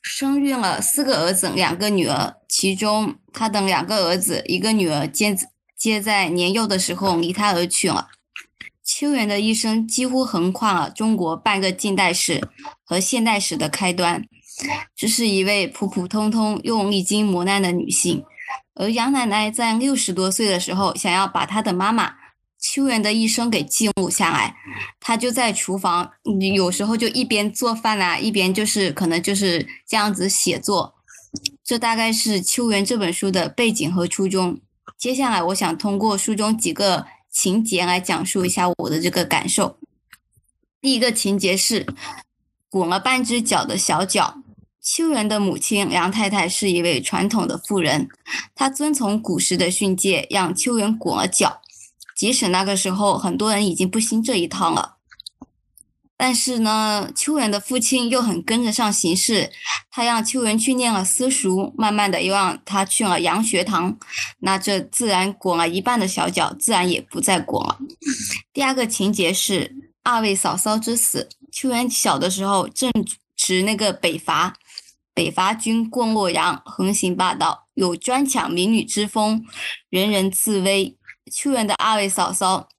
[0.04, 2.36] 生育了四个儿子、两个女儿。
[2.50, 5.34] 其中，他的两个儿子、一个女儿皆
[5.78, 8.10] 皆在年幼的时候离他而去了。
[8.84, 12.46] 秋元的一生几乎横跨了中国半个近代史
[12.84, 14.26] 和现代史的开端。
[14.94, 18.26] 这是一位普普通通又历经磨难的女性。
[18.80, 22.16] 而杨奶奶在六十多岁的时候，想要把她的妈妈
[22.58, 24.56] 秋元的一生给记录下来，
[25.02, 26.12] 她就在厨房，
[26.56, 30.96] 有时候就一边做饭啊，一边就是可能就是这样子写作。
[31.62, 34.62] 这大概是秋元这本书的背景和初衷。
[34.98, 39.78] 接下来，我想通过书中几个情节来讲述一下我的这个感受。
[40.80, 41.86] 第一个情节是
[42.70, 44.42] 裹了半只脚的小脚。
[44.92, 48.10] 秋元的母亲杨太太是一位传统的妇人，
[48.56, 51.62] 她遵从古时的训诫，让秋元裹了脚。
[52.18, 54.96] 即使那个时候很多人已经不兴这一套了，
[56.18, 59.52] 但是呢，秋元的父亲又很跟得上形势，
[59.92, 63.96] 他让秋元去念了私塾，慢慢的又让他去了洋学堂，
[64.40, 67.78] 那这自然裹了一半的小脚，自然也不再裹了。
[68.52, 72.92] 第二个情节是二位嫂嫂之死，秋元小的时候正
[73.36, 74.58] 值那个北伐。
[75.20, 79.46] 北伐军过洛阳，横行霸道，有专抢民女之风，
[79.90, 80.98] 人人自危。
[81.30, 82.70] 秋元的二位嫂嫂，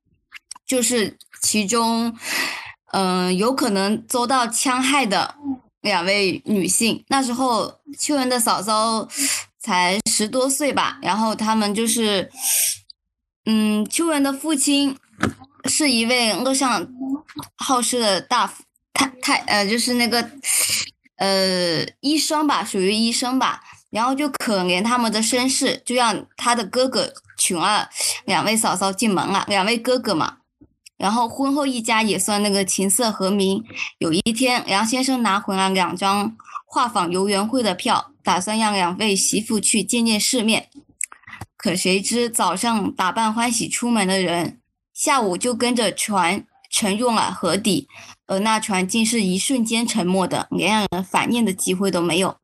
[0.66, 2.16] 就是其中，
[2.92, 5.34] 嗯，有可能遭到戕害的
[5.82, 7.04] 两位女性。
[7.08, 9.06] 那时候，秋元的嫂嫂
[9.58, 12.30] 才十多岁吧，然后他们就是，
[13.44, 14.96] 嗯，秋元的父亲
[15.66, 16.88] 是一位乐善
[17.58, 18.50] 好施的大，
[18.94, 20.30] 太太，呃，就是那个。
[21.20, 27.90] 呃，医生吧，属于医生吧，然后就可怜他们的身世，就让他的哥哥娶了
[28.24, 30.38] 两位嫂嫂进门了，两位哥哥嘛。
[30.96, 33.62] 然后婚后一家也算那个琴瑟和鸣。
[33.98, 40.70] 有一天，梁先生拿回了两张画舫游园会的票，打算让两位媳妇去见见世面。
[41.58, 44.58] 可谁知早上打扮欢喜出门的人，
[44.94, 47.88] 下午就跟着船沉入了河底。
[48.30, 52.36] 而那船竟是一瞬间沉没的，连让人反念的机会都没有。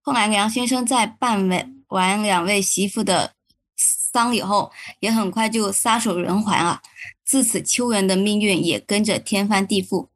[0.00, 1.46] 后来梁先生在办
[1.88, 3.34] 完两位媳妇的
[3.76, 6.80] 丧礼后，也很快就撒手人寰了。
[7.26, 10.08] 自此，秋元的命运也跟着天翻地覆。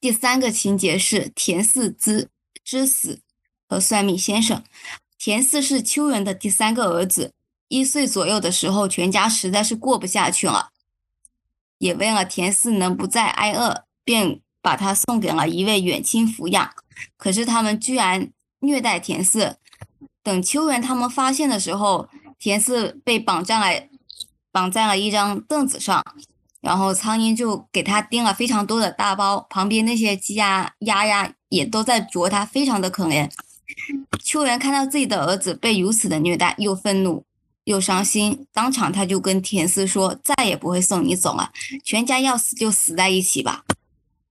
[0.00, 2.30] 第三个情节是田四之
[2.64, 3.20] 之死
[3.68, 4.64] 和算命先生。
[5.18, 7.34] 田四是秋元的第三个儿子，
[7.68, 10.70] 一岁左右的时候，全家实在是过不下去了。
[11.82, 16.70] 也为了田四能不再挨饿，便把他送给了一位远亲抚养。
[17.16, 19.56] 可是他们居然虐待田四。
[20.22, 23.88] 等秋元他们发现的时候，田四被绑在了
[24.52, 26.00] 绑在了一张凳子上，
[26.60, 33.28] 然后苍蝇就给他叮了非常多的大包，旁边那些鸡呀鸭呀也都在啄他，非常的可怜。
[34.22, 37.24] 秋元看到自己的儿子被如此的虐待，又愤怒。
[37.64, 41.50] 又伤心，当场他就跟田思说：“再也不会送你走了，
[41.84, 43.64] 全家要死就死在一起吧。”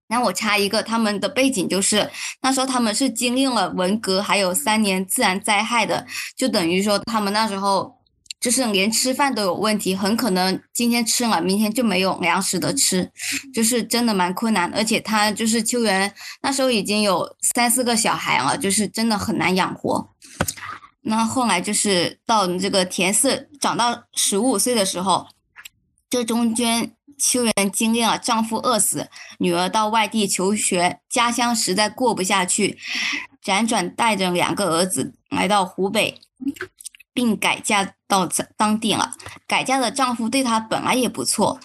[0.10, 2.10] 然后我插一个，他们的背景就是
[2.42, 7.98] 那时候他们是经历了文革，还有三年自然灾害的，就等于说他们那时候
[8.42, 13.10] 就是连吃饭都有问题，很可能今天吃了，明天就没有粮食的吃，
[13.54, 14.70] 就是真的蛮困难。
[14.76, 20.10] 而且他就是秋元那时候已经有三四个小孩了，就是真的很难养活。
[21.04, 25.28] 那后来就是到这个田四长到十五岁的时候，
[26.10, 29.10] 这中间秋元经历了丈夫饿死，
[29.40, 32.78] 女儿到外地求学，家乡实在过不下去，
[33.44, 36.22] 辗转带着两个儿子来到湖北，
[37.14, 39.16] 并改嫁到当地了。
[39.48, 41.60] 改嫁的丈夫对她本来也不错，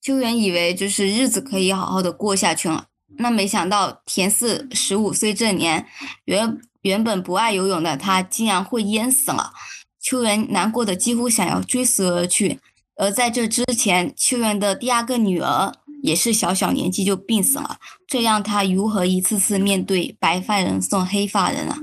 [0.00, 2.86] 秋元以为就是日子可以好好的过下去了，
[3.18, 5.86] 那没想到田四十五岁这年，
[6.24, 6.58] 原。
[6.82, 9.52] 原本不爱游泳的他，竟然会淹死了。
[10.00, 12.58] 秋元难过的几乎想要追死而去。
[12.96, 21.78] 而在这之前，秋元的第二个女儿也是小小年纪就病死了，这让他如何一次次面对白发人送黑发人啊？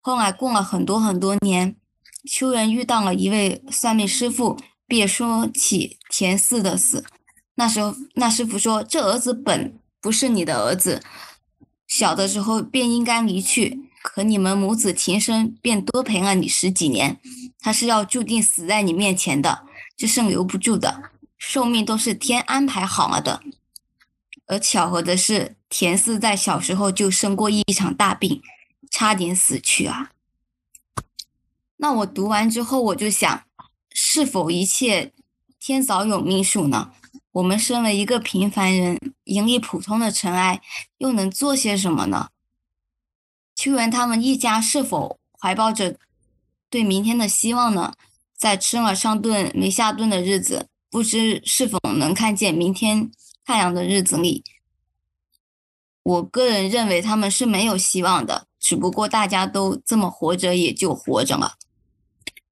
[0.00, 1.76] 后来过了很多很多年，
[2.28, 7.04] 秋元遇到了一位算命师傅，便说起田四的死。
[7.54, 11.02] 那时候，那师傅说：“这儿子本不是你的儿子，
[11.86, 17.18] 小的时候便应该离去。”可你们母子情深，便多陪了你十几年。
[17.58, 19.64] 他是要注定死在你面前的，
[19.96, 23.42] 这是留不住的，寿命都是天安排好了的。
[24.46, 28.42] 而巧合的是，田四在小时候就生过一场大病，
[28.90, 30.10] 差点死去啊。
[31.78, 33.44] 那我读完之后，我就想，
[33.90, 35.12] 是否一切
[35.58, 36.92] 天早有命数呢？
[37.32, 40.60] 我们身为一个平凡人，营里普通的尘埃，
[40.98, 42.28] 又能做些什么呢？
[43.54, 45.96] 秋元他们一家是否怀抱着
[46.68, 47.92] 对明天的希望呢？
[48.36, 53.10] 在吃了上顿没下顿的日子，不知是否能看见明天
[53.44, 54.44] 太阳的日子里，
[56.02, 58.46] 我个人认为他们是没有希望的。
[58.58, 61.54] 只不过大家都这么活着，也就活着了。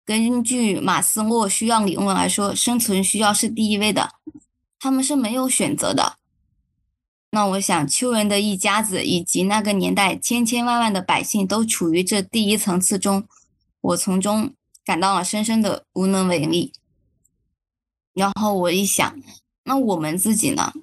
[0.05, 4.11] 根据马斯洛需要理论来说，生存需要是第一位的，
[4.79, 6.19] 他们是没有选择的。
[7.35, 13.27] 那我想，秋元的一家子以及那个年代千千万万的百姓都处于这第一层次中，
[13.81, 14.53] 我从中
[14.85, 16.75] 感到了深深的无能为力。
[18.13, 19.19] 然后我一想，
[19.65, 20.75] 那我们自己呢？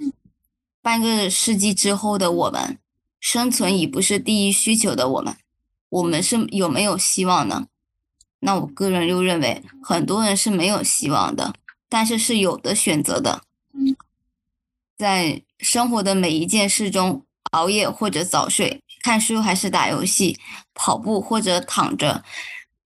[0.81, 2.79] 半个世纪之后的我们，
[3.19, 5.35] 生存已不是第一需求的我们，
[5.89, 7.67] 我们是有没有希望呢？
[8.39, 11.53] 那我个人又认为，很多人是没有希望的，
[11.87, 13.43] 但是是有的选择的，
[14.97, 15.43] 在。
[15.59, 20.37] 生活的每一件事中，熬夜或者早睡，看书还是打游戏，
[20.73, 22.23] 跑步或者躺着，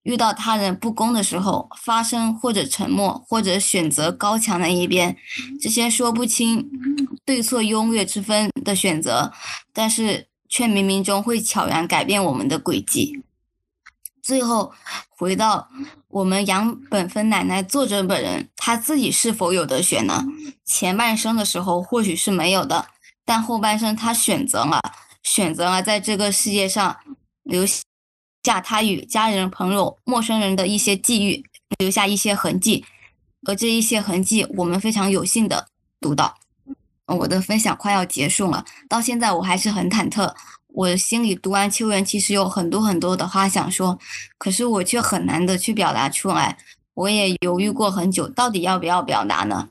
[0.02, 5.16] 遇到他人不公的时候，发声或者沉默，或者选择高墙的一边，
[5.60, 6.68] 这些说不清
[7.24, 9.32] 对错优劣之分的选择，
[9.72, 13.22] 但是却冥冥中会悄然改变我们的轨迹。
[14.24, 14.72] 最后
[15.10, 15.68] 回到
[16.08, 20.24] 我们杨本芬奶奶作者本人，他自己是否有得选呢？
[20.64, 22.86] 前半生的时候或许是没有的，
[23.26, 24.80] 但后半生他选择了，
[25.22, 26.96] 选择了在这个世界上
[27.42, 31.44] 留下他与家人、朋友、陌生人的一些际遇，
[31.78, 32.86] 留下一些痕迹，
[33.46, 35.68] 而这一些痕迹，我们非常有幸的
[36.00, 36.38] 读到。
[37.06, 40.34] 我的分享快要结束了，到现在我还是很忐忑。
[40.74, 43.96] 我心里读完秋园，其实有很多很多的话想说，
[44.36, 46.58] 可是我却很难的去表达出来。
[46.94, 49.68] 我也犹豫过很久，到底要不要表达呢？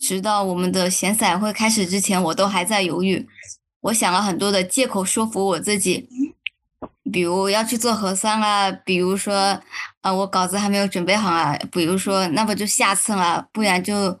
[0.00, 3.28] 直到我们的闲散会开始之前，我都还在犹豫。
[3.82, 6.08] 我想了很多的借口说服我自己，
[7.12, 9.60] 比如要去做核酸啊，比如说，
[10.00, 14.18] 啊，我稿子还没有准备好啊，比如说，那不就下次了，不然就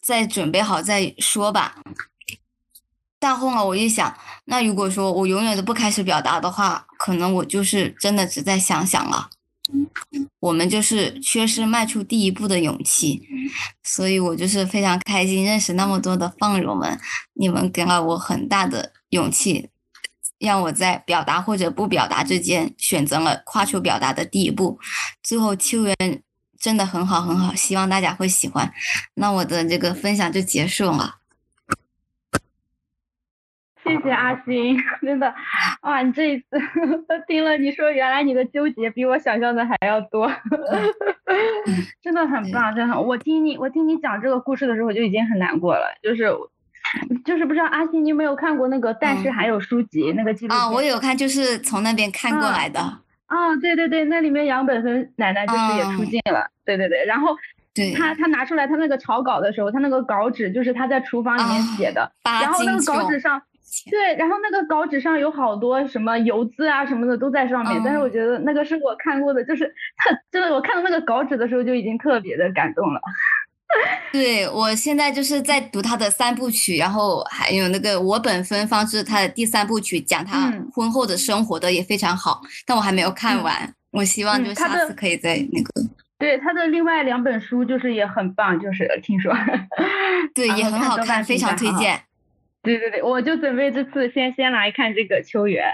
[0.00, 1.76] 再准备好再说吧。
[3.18, 4.14] 但后来我一想，
[4.44, 9.30] 那如果说我永远都不开始表达的话，可能我就是真的只在想想了。
[10.38, 13.20] 我们就是缺失迈出第一步的勇气，
[13.82, 17.00] 所以我就是非常开心认识那么多的放友们，
[17.32, 19.70] 你们给了我很大的勇气，
[20.38, 24.78] 让我在表达或者不表达之间选择了跨出表达的第一步。
[25.20, 26.22] 最后秋园
[26.60, 28.72] 真的很好很好，希望大家会喜欢。
[29.14, 31.16] 那我的这个分享就结束了。
[33.86, 35.32] 谢谢阿星，真的，
[35.82, 36.44] 哇，你这一次
[37.28, 40.28] 听了你说，原来你的纠结比我想象的还要多，
[42.02, 43.00] 真的很棒，真的。
[43.00, 46.28] 我听你，我听你讲这个故事的时候，我就已经很难过了，就是，
[47.24, 52.80] 就是不知道阿星你有没有看过那个，但是还有书籍那个纪录片啊，我有看，就是从那边看过来的。
[53.26, 57.36] 啊，对对对，那里面杨本芬奶奶就是也出镜了，对对对，然后
[57.96, 63.40] 他他拿出来他那个草稿的时候，他那个稿纸就是他在厨房里面写的，然后那个稿纸上。
[63.90, 69.72] 对，然后那个稿纸上有好多什么油渍啊什么的都在上面，但是我觉得那个是我看过的，就是
[70.30, 73.00] 真的，我看到那个稿纸的时候就已经特别的感动了。
[74.12, 85.70] 对我现在就是在读他的三部曲，然后还有那个我本芬芳是他的第三部曲，讲他婚后的生活的也非常好，但我还没有看完，我希望就下次可以再那个。
[86.18, 89.34] 对他的另外两本书就是也很棒，就是听说，
[90.32, 92.00] 对也很好看，非常推荐。
[92.66, 95.64] 对对对，我就准备这次先先来看这个秋园，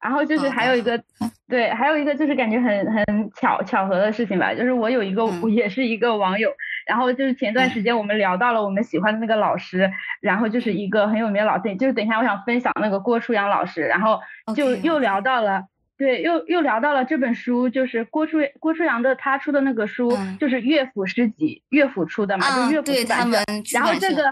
[0.00, 1.02] 然后就是还有一个，
[1.48, 6.52] 对，还有一个就是感觉很很巧巧合的事情吧，就是我有一个也是一个网友，
[6.86, 9.90] 然后就是前段时间我们聊到了我们喜欢的那个老师，
[10.20, 14.20] 然后就是一个很有名的老师，就是等一下我想分享那个郭初阳老师，然后
[14.54, 15.64] 就又聊到了，
[15.98, 23.38] 对，又又聊到了这本书，就是郭初郭初阳的他出的那个书，就是乐府诗集，乐府出的嘛，就乐府出版社，
[23.74, 24.22] 然后这个。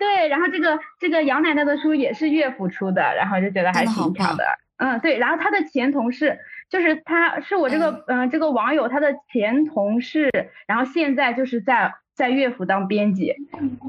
[0.00, 4.44] 对，然后这个这个杨奶奶的书也是乐府出的，然后就觉得还挺巧的。
[4.78, 6.38] 嗯，对，然后他的前同事
[6.70, 10.30] 就是他是我这个嗯这个网友他的前同事，
[10.66, 13.34] 然后现在就是在在乐府当编辑。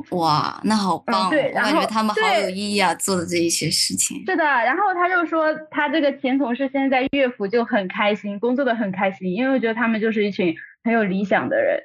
[0.09, 1.29] 哇，那好棒！
[1.29, 4.21] 对，我感觉他们好有意义啊，做的这一些事情。
[4.25, 10.53] 是的，然后他就说他这个前同事现在在乐府就很开心，工作的很开心，因为我觉得他们就是一群
[10.83, 11.81] 很有理想的人。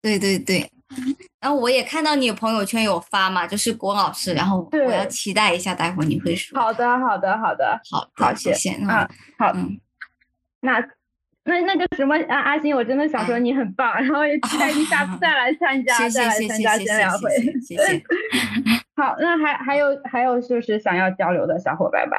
[0.00, 0.70] 对对对。
[1.40, 6.58] 然后我也看到你朋友圈有发嘛，就是郭老师，然后我要期待一下，待会儿你会说。
[6.58, 8.72] 好的，好的，好的，好，好，谢谢。
[8.80, 8.88] 嗯，
[9.38, 9.80] 好，嗯，
[10.60, 10.78] 那
[11.44, 17.30] 那那个什么阿，阿星，我真的想说你很棒，然后也期待你下次再来参加，再来参加闲聊会。
[17.60, 18.02] 谢谢。
[18.96, 22.16] 好，那还还有还有就是想要交流的小伙伴吧？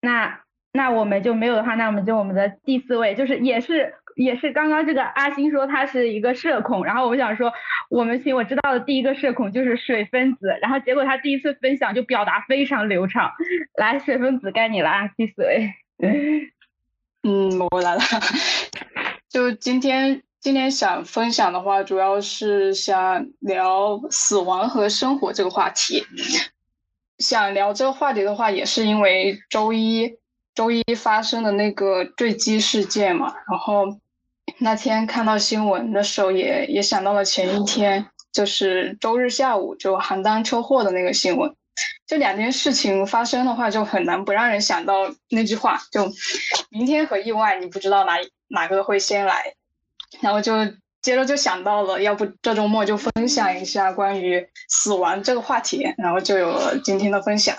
[0.00, 0.40] 那
[0.72, 3.94] 那我们就没有的话，那我们就我们的第四位，就是也是。
[4.16, 7.52] 也是刚刚这个阿星说他是一个社恐，然后我想说
[7.88, 13.32] 我们群我知道的第一个社恐就是水分子，然后结果他第一次分享就表达非常流畅。
[13.78, 15.72] 来，水分子该你了，第四位。
[17.22, 18.00] 嗯，我来了。
[19.30, 26.04] 就今天今天想分享的话，主要是想聊死亡和生活这个话题。
[27.18, 30.18] 想聊这个话题的话，也是因为周一
[30.54, 33.98] 周一发生的那个坠机事件嘛，然后。
[34.58, 41.54] 那天看到新闻的时候，也也想到了前一天，就是周日下午就邯郸车祸的那个新闻。
[42.06, 46.06] 这两件事情发生的话，就很难不让人想到那句话：就
[46.70, 49.54] 明天和意外，你不知道哪哪个会先来。
[50.20, 50.52] 然后就
[51.00, 57.56] 接着就想到了，要不这周末就分享一下关于死亡这个话题，然后就有了今天的分享。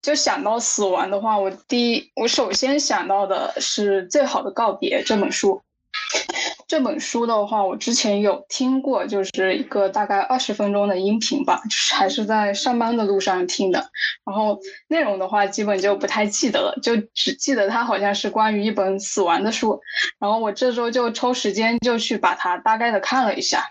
[0.00, 5.60] 就想到死亡的话，我第一我首先想到的是《最好的告别》这本书。
[6.68, 13.90] 这本书的话，我之前有听过，就是一个大概二十分钟的音频吧，就是还是在上班的路上听的。
[14.24, 19.80] 然后内容的话，基本就不太记得了，就只记得它好像是关于一本死亡的书。
[20.18, 23.70] 然后我这周就抽时间就去把它大概的看了一下。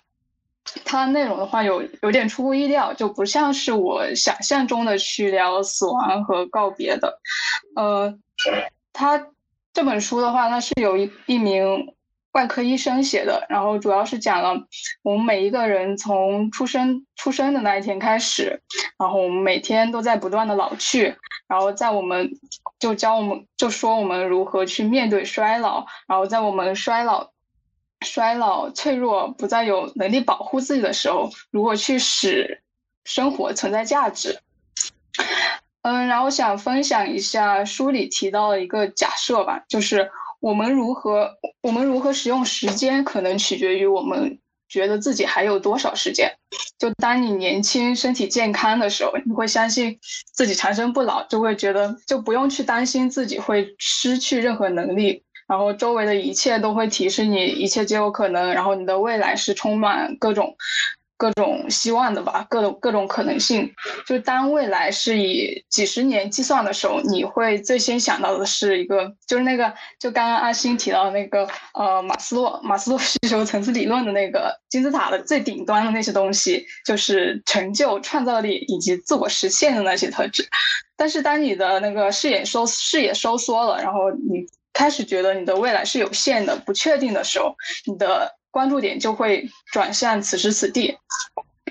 [0.86, 7.20] 它内容的话有有点出乎意料，就不像是我想象中的去聊死亡和告别的。
[7.76, 8.18] 呃，
[8.94, 9.28] 它
[9.74, 11.94] 这本书的话，它是有一一名。
[12.36, 14.68] 外科医生写的，然后主要是讲了
[15.04, 18.62] 我们每一个人从出生出生的那一天开始，
[19.00, 21.16] 然后我们每天都在不断的老去，
[21.48, 22.30] 然后在我们
[22.78, 27.32] 就教我们就说我们如何去面对衰老，然后在我们衰老
[28.02, 32.62] 衰老脆弱不再有能力保护自己的时候，如何去使
[33.06, 34.42] 生活存在价值。
[35.84, 40.12] 嗯，然后想分享一下书里提到的一个假设吧，就是。
[40.40, 41.32] 我们如何，
[41.62, 46.32] 我们如何使用时间，可能取决于我们觉得自己还有多少时间。
[46.78, 49.98] 就当你年轻、身体健康的时候，你会相信
[50.34, 55.24] 自己长生不老，就会觉得就不用去担心自己会失去任何能力。
[55.48, 58.52] 然后周围的一切都会提示你，一切皆有可能。
[58.54, 60.56] 然后你的未来是充满各种
[61.18, 63.72] 各种希望的吧，各种各种可能性。
[64.06, 80.48] 就当未来是以几十年计算的时候，你会最先想到的是一个，就是那个，就刚刚阿星提到那个，呃，马斯洛马斯洛 需求层次理论的那个金字塔的最顶端的那些东西，就是成就、创造力以及自我实现的那些特质。
[80.98, 84.46] 但是当你的那个视野收视野收缩了，然后你。
[84.78, 87.56] 开始觉得你的未来是有限的、不确定的时候，
[87.86, 90.98] 你的关注点就会转向此时此地，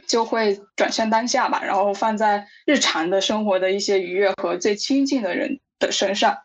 [0.07, 6.37] 就会转向当下吧，然后放在日常的生活的一些愉悦和最亲近的人的身上。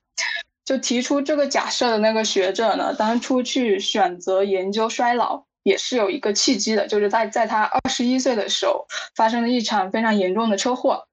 [0.63, 11.05] 就提出这个假设的那个学者呢，当初去选择研究衰老，也是有一个契机的，就是在在他二十一岁的时候，发生了一场非常严重的车祸。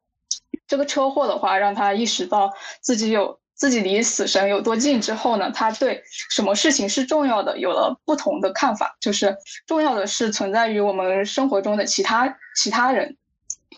[0.68, 3.40] 这个车祸的话，让他意识到自己有。
[3.56, 5.50] 自己离死神有多近之后呢？
[5.50, 8.94] 他对什么事情是重要的有了不同的看法。
[9.00, 9.34] 就是
[9.66, 13.16] 重要的是存在于我们生活中的其他其他人，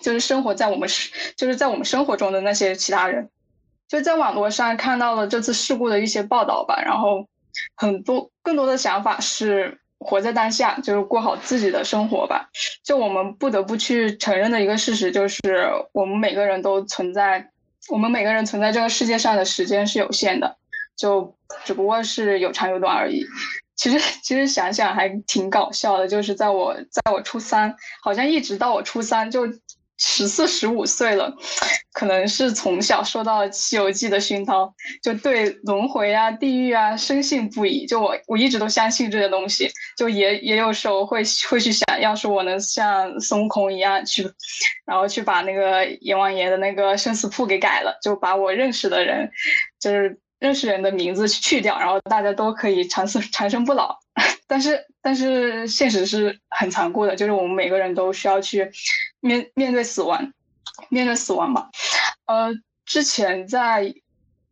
[0.03, 0.89] 就是生活在我们
[1.37, 3.31] 就是在我们生活中的那些其他人。
[3.87, 7.29] 就在网络上看到了这次事故的一些报道吧，然后
[7.77, 12.51] 很多更多的想法是活在当下，就是过好自己的生活吧。
[12.83, 17.51] 就我们不得不去承认的一个事实，就是我们每个人都存在。
[17.91, 20.57] 我们每个人存在这个世界上的时间是有限的，
[20.97, 23.25] 就只不过是有长有短而已。
[23.77, 29.47] 其实，其实想想还挺搞笑的，就是在我在我初三，好像一直到我初三就。
[29.99, 31.37] 十四十五岁了，
[31.93, 34.73] 可能是从小受到《西游记》的熏陶，
[35.03, 37.85] 就对轮回啊、地狱啊深信不疑。
[37.85, 44.23] 就我我一直都相信这些东西，就也也有时候会会去想，要是我能像孙悟空一样去，
[44.87, 49.29] 然后去把那个阎王爷的那个生死簿给改了，就把我认识的人，
[49.81, 53.99] 就是认识人的名字去掉，然后大家都可以长生长生不老。
[54.47, 58.71] 但是但是现实是很残酷的，就是我们每个人都需要去。
[59.21, 60.33] 面面对死亡，
[60.89, 61.71] 面对死亡吧。
[62.27, 62.53] 呃，
[62.85, 63.95] 之前在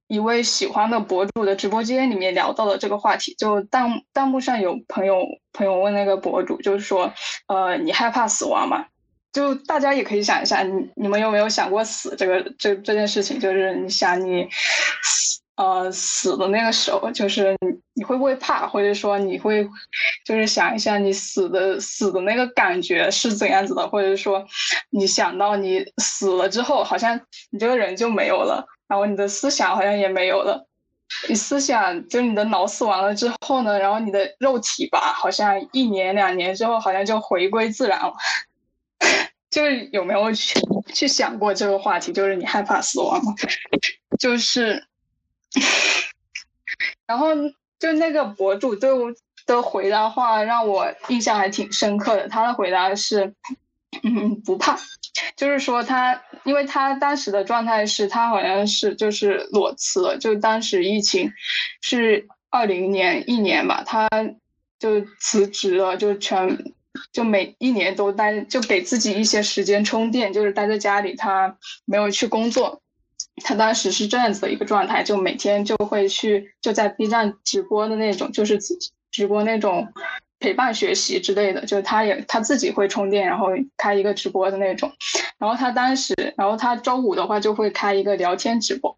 [0.09, 7.13] 一位喜欢的博主的直播间里面聊到了这个话题，就弹弹幕上有朋友朋友问那个博主，就是说，
[7.47, 8.87] 呃，你害怕死亡吗？
[9.33, 13.39] 就大家也可以想一下，你你们有没有想过死这个这这件事情？
[13.39, 14.49] 就是你想你。
[15.57, 19.67] 呃，死的那个时候，就是你你会不会怕，或者说你会，
[20.23, 24.47] 就是想一下你死的死的那个感觉是怎样子的，或者说
[24.91, 27.19] 你想到你死了之后，好像
[27.51, 30.67] 你这个人就没有了，然后你的思想好像也没有了，
[31.27, 38.13] 你思想就是你的脑死亡了之后呢，然后你的肉体吧，好像一年两年之后好像就回归自然了，
[39.49, 40.61] 就是有没有去
[40.93, 42.13] 去想过这个话题？
[42.13, 43.33] 就是你害怕死亡吗？
[44.19, 44.87] 就是。
[47.07, 47.29] 然后
[47.79, 49.13] 就那个博主对我
[49.47, 52.29] 的回答话让我印象还挺深刻的。
[52.29, 53.35] 他的回答是，
[54.03, 54.77] 嗯，不怕，
[55.37, 61.33] 就是说他，因为他当时的状态是他好像是就是裸辞了，就当时疫情
[61.81, 64.09] 是二零年一年吧，他
[64.79, 66.59] 就辞职了，就全
[67.13, 72.83] 就每一年都待，就给自己一些时间充电，就是待在家里，他没有去工作。
[73.45, 78.59] 他当时是这样子的一个状态，就每天就会去就在 B 站直播的那种，就是
[79.11, 79.87] 直播那种
[80.41, 84.91] 陪伴学习之类的，就是他也他自己会充电，然后开一个直播的那种。
[85.39, 88.97] 然后他当时，然后他周五的话就会开一个聊天直播。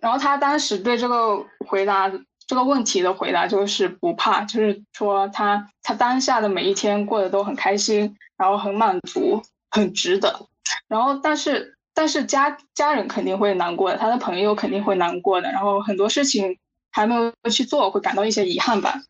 [0.00, 2.10] 然后他当时对这个回答
[2.46, 10.46] 这个问题的回答就是不怕，就是说他他当下的每一天过得都很开心，然后很满足，很值得。
[10.86, 11.76] 然后但是。
[12.00, 16.56] 但是家家人肯定会难过的，他的朋友肯定会难过的，然后很多事情
[16.90, 19.02] 还没有去做，会感到一些遗憾吧。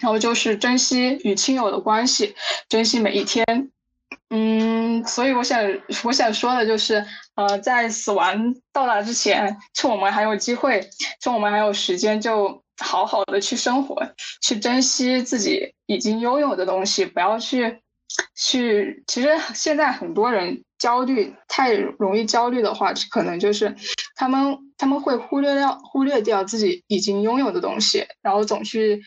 [0.00, 2.34] 然后就是珍惜与亲友的关系，
[2.68, 3.70] 珍惜每一天。
[4.30, 5.62] 嗯，所以我想
[6.02, 7.06] 我想说的就是，
[7.36, 10.84] 呃，在死亡到达之前，趁我们还有机会，
[11.20, 14.02] 趁我们还有时间，就好好的去生活，
[14.42, 17.78] 去珍惜自己已经拥有的东西，不要去
[18.34, 19.04] 去。
[19.06, 20.64] 其实现在很多人。
[20.78, 23.74] 焦虑太容易焦虑的话，可能就是
[24.14, 29.02] 他们他们会忽略掉忽略掉自己已经拥有的东西，然后总去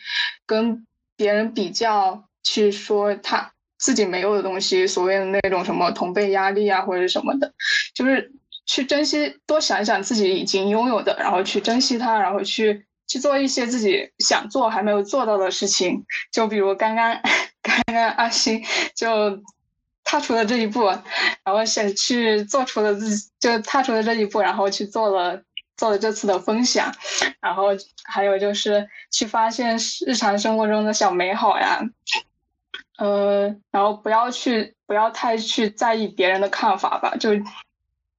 [0.46, 7.52] 跟别人比较，去说他自己没有的东西，所谓的那种什么同辈压力啊或者什么的，
[7.94, 8.32] 就是
[8.66, 17.20] 去珍惜，多想想自己已经拥有的，然后去珍惜它，然后去去做一些自己想做还没有做到的事情，就比如刚刚。
[17.62, 18.64] 刚刚阿星
[18.96, 19.38] 就
[20.04, 25.42] 踏出了这一步，然后想去做出了自己，就踏出了这一步，然后去做了
[25.76, 26.92] 做了这次的分享，
[27.40, 27.68] 然后
[28.04, 29.76] 还有就是去发现
[30.06, 31.80] 日常生活中的小美好呀，
[32.98, 37.30] 呃，然后不要去不要太去在意别人的看法吧，就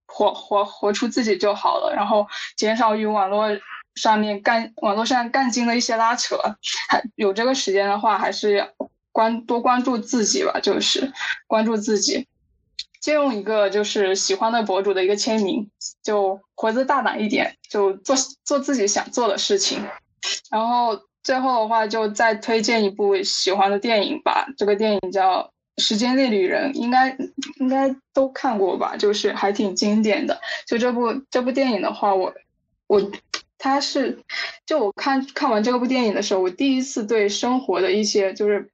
[0.06, 3.50] 活活活出自己就好了，然后减少与网络。
[3.96, 6.38] 上面干网络上干劲的一些拉扯，
[6.88, 8.66] 还有这个时间的话，还是要
[9.12, 11.12] 关多关注自己吧，就是
[11.48, 12.28] 关注自己，
[13.00, 15.70] 借用一个就是喜欢的博主的一个签名，
[16.02, 19.84] 就活得大胆一点，就做做自己想做的事情。
[20.50, 25.52] 然后最后的话，就再推荐一部喜欢的电影吧，这个电影叫
[25.84, 27.18] 《时间恋旅人》，应该
[27.58, 30.40] 应该都看过吧，就是还挺经典的。
[30.68, 32.34] 就这部这部电影的话，我
[32.88, 33.12] 我。
[33.64, 34.18] 他是，
[34.66, 38.71] 就我看看完这部电影的时候，我第一次对生活的一些，就是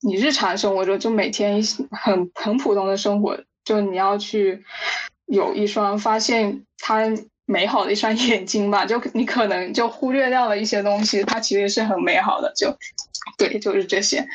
[0.00, 4.64] 你日常生活中就每天很很普通的生活，就你要去
[5.26, 7.02] 有一双发现它
[7.44, 12.76] 美好的一双 眼睛吧，就你可能就忽略掉了一些东西，它其实是很美好的，就
[13.38, 14.26] 对，就是这些。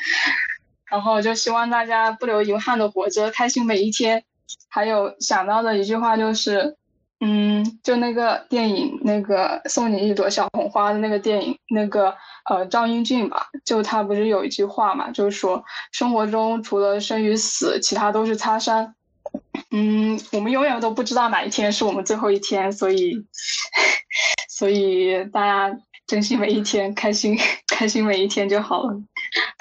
[0.90, 4.24] 然后就希望大家不留遗憾的活着，开心每一天。
[4.70, 6.77] 还有想到的一句话就是。
[7.20, 12.14] 嗯，就那个电影，那个送你一朵小红花的那个电影，那个
[12.48, 18.94] 呃赵英俊吧，就他不是有一句话嘛，就是说生活中除了生与死，其他都是擦伤。
[19.70, 23.26] 嗯，我们永远都不知道哪一天是我们最后一天，所以
[24.48, 28.94] 所以大家珍惜每一天，开心开心每一天就好了，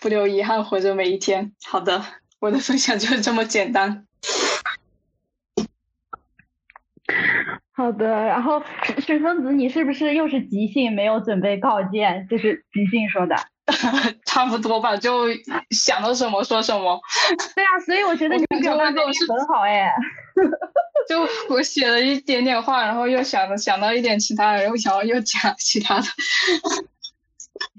[0.01, 1.51] 不留遗憾，活着每一天。
[1.65, 2.05] 好的，
[2.39, 4.06] 我的分享就是这么简单。
[7.77, 8.61] 好的，然后
[8.97, 13.35] 水分子，你是不是又是即兴，没有准备稿件，就是即兴说的？
[14.25, 15.27] 差不多吧，就
[15.69, 16.99] 想到什么说什么。
[17.53, 19.93] 对啊，所以我觉得你表达能力很好哎。
[21.07, 21.21] 就
[21.53, 26.05] 我写了一点点话，然后又想想到一点其他的，然后想要又讲其他的。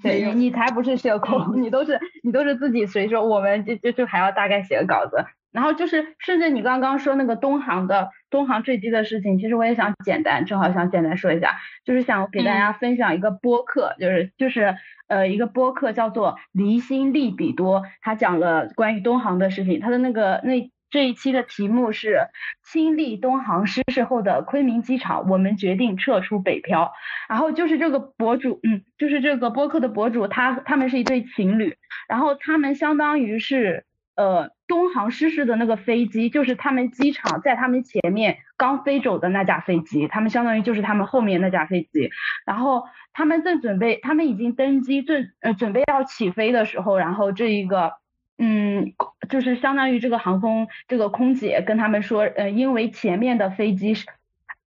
[0.03, 5.25] 对，你你才不是社恐，你都是你都是自己随说，我们就就就还要大概写个稿子。
[5.51, 14.77] 然后就是甚至你刚刚说那个东航的东航坠机的事情，其实我也想简单，正好想简单说一下，就是想给大家分享一个播客，就是就是
[15.09, 22.29] 呃一个播客叫做离心利比多，他讲了关于东航的事情，他的那个那这一期的题目是
[22.63, 26.93] 亲历东航失事后的昆明机场，我们决定撤出北漂。
[27.27, 31.75] 然后就是这个博主，嗯，就是这个播客的博主，他他们是一对情侣，
[32.07, 33.87] 然后他们相当于是。
[34.19, 42.11] 呃，东航失事的那个飞机，就是他们机场在他们前面刚飞走的那架飞机，他们相当于就是他们后面那架飞机。
[42.45, 47.93] 然后他们正准备，他们已经登机，正呃准备要起飞的时候，然后这一个，
[48.39, 48.93] 嗯，
[49.29, 54.05] 就是相当于这个航空这个空姐跟他们说，呃，因为前面的飞机是。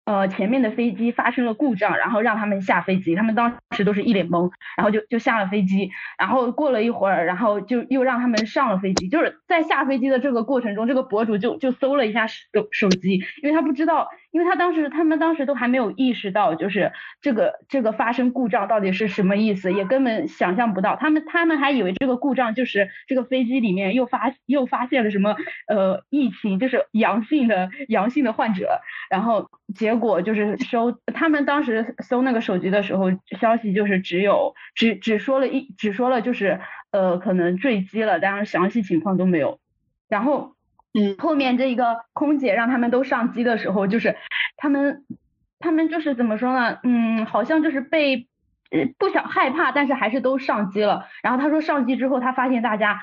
[0.10, 12.42] 呃，前面的飞机发生了故障，然后让他们下飞机，他们当时都是一脸懵，然后就就下了飞机，然后过了一会儿，然后就又让他们上了飞机，就是在下飞机的这个过程中，这个博主就就搜了一下手
[12.72, 14.08] 手机，因为他不知道。
[14.32, 20.96] 因为他当时，他们当时都还没有意识到，就是这个这个发生故障到底是什么意思，也根本想象不到。
[20.96, 25.36] 他们他们还以为这个故障就是这个飞机里面又发又发现了什么
[25.68, 28.82] 呃疫情，就是阳性的阳性的患者。
[29.10, 33.10] 然后结果就是搜他们当时搜那个手机的时候，
[33.40, 36.60] 消息就是只有只只说了一只说了就是
[36.92, 39.60] 呃可能坠机了，但是详细情况都没有。
[40.08, 40.56] 然后。
[40.94, 44.16] 嗯，后面这一个空姐让他们都上机的时候，就是
[44.58, 45.06] 他们
[45.60, 46.80] 他们就是怎么说呢？
[46.84, 48.28] 嗯，好像就是被
[48.98, 51.08] 不想害怕，但是还是都上机了。
[51.22, 53.02] 然后他说上机之后，他发现大家。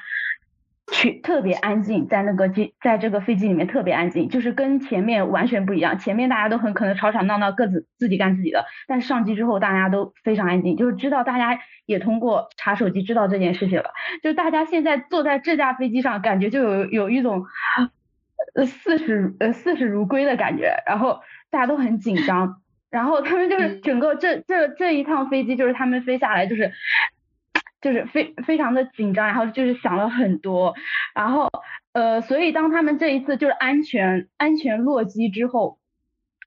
[0.93, 5.99] 去特别安静，在那个机，在这个飞机里面特别安静，就是跟前面完全不一样。
[5.99, 13.91] 前面大家都很可能吵吵闹闹，各自自己干自己的，但上机之后大家都非常安静，就是知道大家也通过查手机知道这件事情了。
[14.23, 17.45] 就大家现在坐在这架飞机上，感觉就有有一种
[18.55, 21.21] 呃四十呃四十如归的感觉，然后
[21.51, 26.71] 大家都很紧张，然后他们就是整个这这这一趟飞机，就是他们飞下来就是。
[27.87, 30.75] 就是非非常的紧张，然后就是想了很多，
[31.15, 31.49] 然后
[31.93, 35.79] 呃，所以当他们这一次就是安全安全落机之后，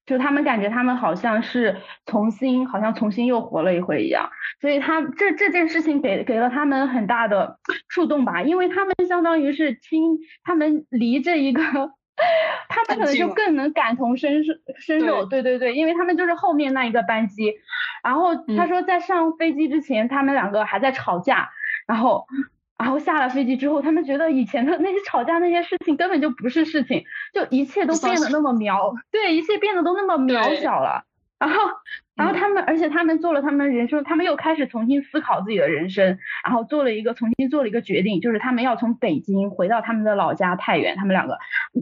[0.06, 4.30] 就他们感觉他们好像是重新好像重新又活了一回一样，
[4.60, 11.64] 所以他这这件事情给给了他们很大的触动吧，因为他们相当于是亲，他们离这一个。
[12.70, 15.42] 他们可能就更能感同身受，身受，对。
[15.42, 17.54] 对对，因为他们就是后面那一个班机，
[18.04, 21.50] 然后他说在上飞机之前，他们两个还在吵架，
[21.88, 22.28] 然后
[22.78, 27.04] 然后下了飞机之后，他们觉得以前的那些吵架那些事情根本就不是事情，
[27.34, 31.04] 就一切都变得那么渺，对，一切变得都那么渺小了。
[31.40, 31.56] 然后，
[32.18, 41.38] 然后他们，而且他们做了他们人生，他们又开始重新思考自己的人生，然后做了一个重新做了一个决定，就是他们要从北京回到他们的老家太原，他们两个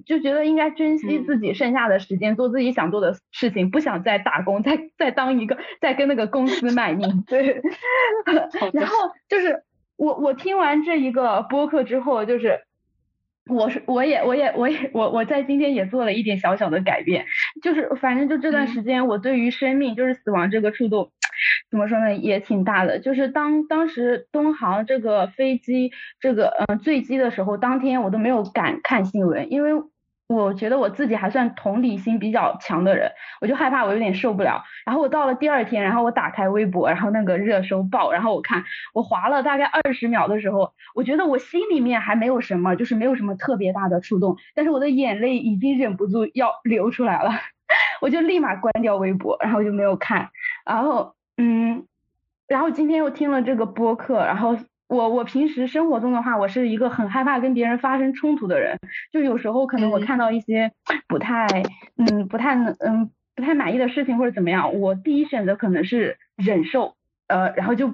[0.05, 7.23] 就觉得应该珍惜自己剩下的时间，做自己想做的事情，不想再打工，再再当一个，再跟那个公司卖命。
[7.25, 7.59] 对，
[8.73, 8.95] 然后
[9.27, 9.63] 就是
[9.95, 12.66] 我我听完这一个播客之后，就是。
[13.49, 17.25] 我是我也我也我也我我在今天也做了一点小小的改变，
[17.61, 21.11] 就是反正就这段时间我对于生命就是死亡这个触动，
[21.69, 22.99] 怎么说呢也挺大的。
[22.99, 29.71] 就是当当时东航这个飞机这个嗯坠机的时候，当天我都没有敢看新闻，因为。
[30.28, 33.09] 我觉得我自己还算同理心比较强的人，
[33.39, 34.61] 我就害怕我有点受不了。
[34.86, 38.61] 然后我到了第二天，然后我打开微博，然后那个热搜爆，然后我看
[38.93, 47.32] 我划了大概二十秒的时候，我觉得我心里面还没有什么，就是没有什么特别大的触动，但是我的眼泪已经忍不住要流出来了，
[48.01, 50.30] 我就立马关掉微博，然后就没有看。
[50.65, 51.86] 然后嗯，
[52.47, 54.57] 然后今天又听了这个播客，然后。
[54.88, 58.79] 我我平时生活中的话，我是一个很害怕跟别人发生冲突的人，
[59.11, 60.71] 就有时候可能我看到一些
[61.07, 61.45] 不太
[61.97, 66.95] 嗯不太嗯不太满意的事情或者怎么样，我第一选择可能是忍受，
[67.27, 67.93] 呃，然后就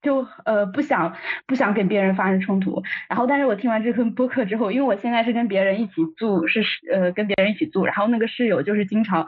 [0.00, 1.14] 就呃不想
[1.46, 9.26] 不想跟别人发生冲突，然后但是我听完这份播客之后，因为我现在是跟别人一起住，是呃跟别人一起住，然后那个室友就是经常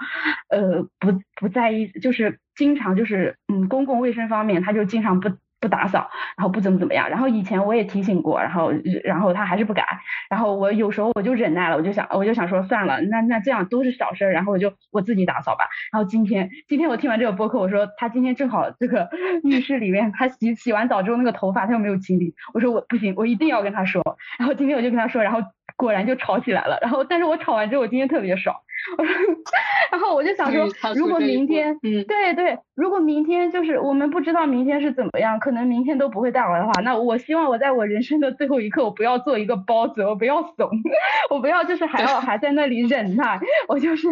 [0.49, 5.29] 呃不不在意，就是经常就是嗯公共卫生方面他就经常不。
[5.61, 8.73] 不打扫，然后不怎么怎么样，然后以前我也提醒过，然后
[9.05, 9.85] 然后他还是不改，
[10.31, 15.65] 然后我有时候我就忍耐了，我就想我就想说算了，那那这样都是小事儿，然后我就我自己打扫吧。
[15.93, 19.09] 然后今天今天我听完这个播客，我说他今天正好这个
[19.43, 24.03] 浴室里面他洗洗完澡之后那个头发他又没有清理，我说我不行，我一定要跟他说。
[24.39, 25.41] 然后今天我就跟他说，然后
[25.79, 26.79] 果然就吵起来了。
[26.83, 28.55] 然后但是我吵完之后，我今天特别爽。
[29.91, 40.71] 然后我就想说，如果明天，嗯，对对，如果明天就是我们不知道明天是怎么样，可能明天都不会带来的话，那我希望我在我人生的最后一刻，我不要做一个包子，我不要怂，
[41.31, 44.09] 我不要就是还要 还在那里忍耐，我就是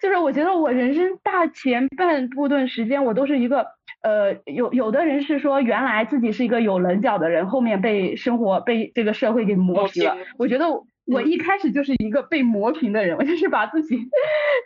[0.00, 3.66] 就是我觉得我人生大前半部分时间，我都是一个
[4.04, 10.66] 呃，有有的人是说原来自己是一个有棱角的人，后面被生活被这个社会给磨平了，我觉得。
[11.06, 13.94] 我一开始就是一个被磨平的人，我就是把自己，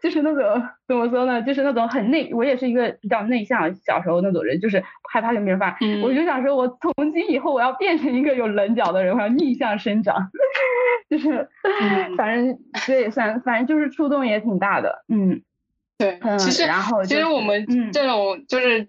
[0.00, 4.80] 就是那种怎么说呢，就是那种很内，我也是一个比较内向，小时候那种人，就是
[5.10, 5.76] 害怕跟别人发。
[6.00, 10.30] 我就想说，我从今以后我要变成一个有棱角的人，我要逆向生长，
[11.10, 11.48] 就是，
[12.16, 15.42] 反正这也算，反正就是触动也挺大的，嗯，
[15.98, 18.86] 对，其实然后其实我们这种就是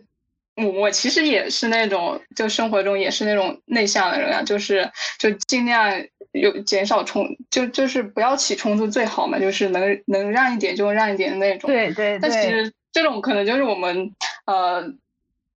[0.60, 6.06] 我我其实也是那种，就生活中也是那种内向的人啊，就是就尽量。
[6.32, 11.68] 有减少冲，就就是不要起冲突最好嘛，就是能能让一点就让一点的那种。
[11.68, 12.20] 对对对。
[12.22, 14.14] 但其实这种可能就是我们
[14.46, 14.94] 呃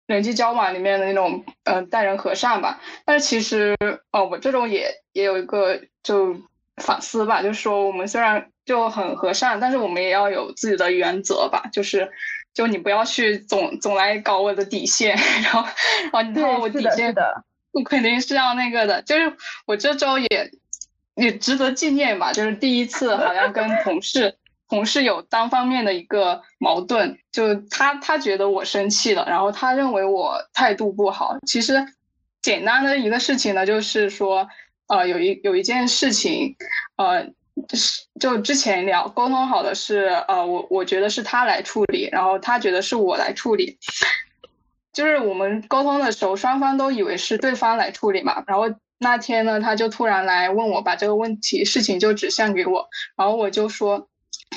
[0.07, 2.81] 人际交往里面的那种呃待人和善吧。
[3.05, 3.77] 但是其实
[4.11, 6.35] 哦，我这种也也有一个就
[6.77, 11.69] 反思吧，就是说我们虽然就很和善，但是我们也要有自己的原则吧。
[11.71, 12.11] 就是
[12.53, 15.65] 就你不要去总总来搞我的底线， 然后
[16.11, 19.01] 然后我底线的，我肯定是要那个的。
[19.01, 19.33] 就是
[19.65, 20.51] 我这周也。
[21.15, 24.35] 也值得纪念吧，就是第一次好像跟同事
[24.67, 31.37] 同事有单方面的一个矛盾，就他他觉得我生气了，然后他认为我态度不好。
[31.45, 31.85] 其实
[32.41, 34.49] 简单的一个事情呢，就是说，
[34.87, 36.55] 呃，有一有一件事情，
[36.95, 37.33] 呃，就
[37.67, 43.77] 就是就之前聊沟通好的是，呃，我我觉得是他来处理，然后他觉得是我来处理，
[44.91, 48.73] 就是我们沟通的时候，双方都以为是对方来处理嘛，然后。
[48.99, 52.87] 那天呢，他就突然来问我，把这个问题事情就指向给我，
[53.17, 54.07] 然后我就说，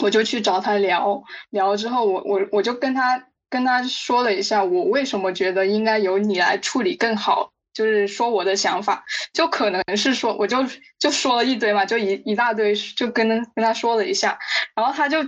[0.00, 1.20] 我就去找他聊
[1.50, 3.20] 聊之后，我我我就跟他
[3.50, 9.04] 跟他说了一下，我为什么觉得应该由你来处理更好，就是说我的想法，
[9.34, 10.64] 就可能是说，我就
[10.98, 14.38] 就说了一堆嘛，就一一大堆，就跟跟他说了一下，
[14.74, 15.18] 然后他就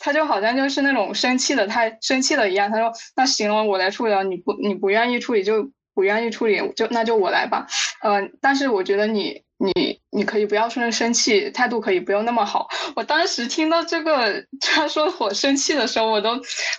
[0.00, 5.70] 他就好像就是那种生气的太生气了一样，他说那行了，我来处理了，你不你不愿意处理就。
[5.94, 7.66] 不愿意处理，就那就我来吧。
[8.02, 12.66] 嗯，但是我觉得你你你可以不要说生气，态度可以不用那么好。
[12.96, 16.30] 我当时听到这个他说我生气的时候，我都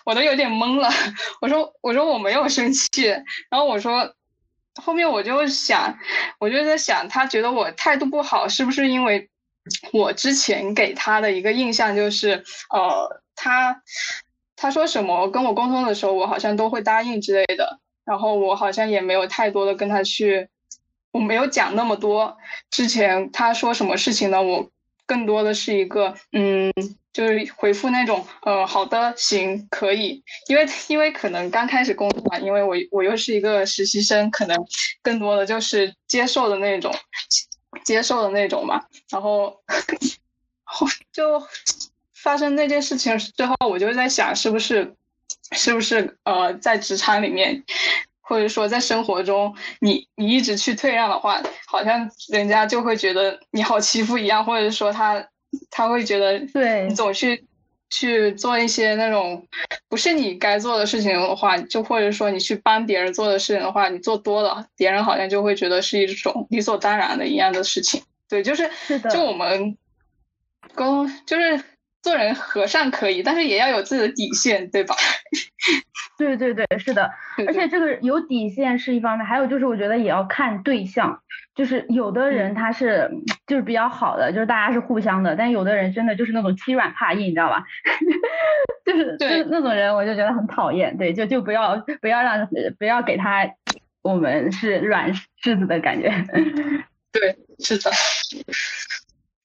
[0.03, 0.89] 我都有点懵了。
[1.41, 3.03] 我说我说我没有生气，
[3.51, 4.15] 然后我说
[4.81, 5.97] 后面我就想，
[6.39, 9.29] 我就在想，他觉得我态度不好，是不是因为
[9.91, 13.81] 我之前给他的一个印象就是呃，他
[14.55, 17.79] 他说什么跟我沟通的时候，我好像都会答应之类的。
[18.05, 20.49] 然后我好像也没有太多的跟他去
[21.13, 22.35] 我没有讲那么多。
[22.69, 24.41] 之前他说什么事情呢？
[24.41, 24.69] 我
[25.05, 26.71] 更多的是一个嗯，
[27.11, 30.23] 就是回复那种呃，好的，行，可以。
[30.47, 34.57] 因为因为可能刚开始工作嘛，因为我我又是一个实习生，可能
[35.01, 36.93] 更多的就是接受的那种，
[37.83, 38.81] 接受的那种嘛。
[39.09, 39.61] 然后
[40.63, 41.41] 后就
[42.13, 44.95] 发生那件事情之后，我就在想，是不是
[45.51, 47.63] 是不是呃，在职场里面。
[48.25, 55.27] 或者说，在生活中，你你一直去退让的话，好像人家就会觉得你好欺负一样，或者说他
[55.69, 57.45] 他会觉得对你总去
[57.89, 59.45] 去做一些那种
[59.89, 68.01] 不是你该做的事情的话，就或者说你去帮别人做的事情的话，你做多了，别人好像就会觉得是一种理所当然的一样的事情。
[68.29, 68.69] 对，就是
[69.11, 69.77] 就我们
[70.73, 71.63] 沟就是
[72.03, 74.93] 做人和善可以，但是也要有自己的底线，对吧？
[76.19, 77.09] 对对对，是的，
[77.47, 81.17] 而且这个有底线是一方面，还有就是我觉得也要看对象，
[81.55, 83.09] 就是有的人他是
[83.47, 87.63] 就是比较好的，就是大家是互相的，但有的人真的就是那种欺软怕硬，你知道吧？
[88.85, 92.47] 就是就是那种人，我就觉得很讨厌，对，就就不要不要让
[92.77, 93.49] 不要给他
[94.01, 96.11] 我们是软柿子的感觉。
[97.13, 97.89] 对，是的。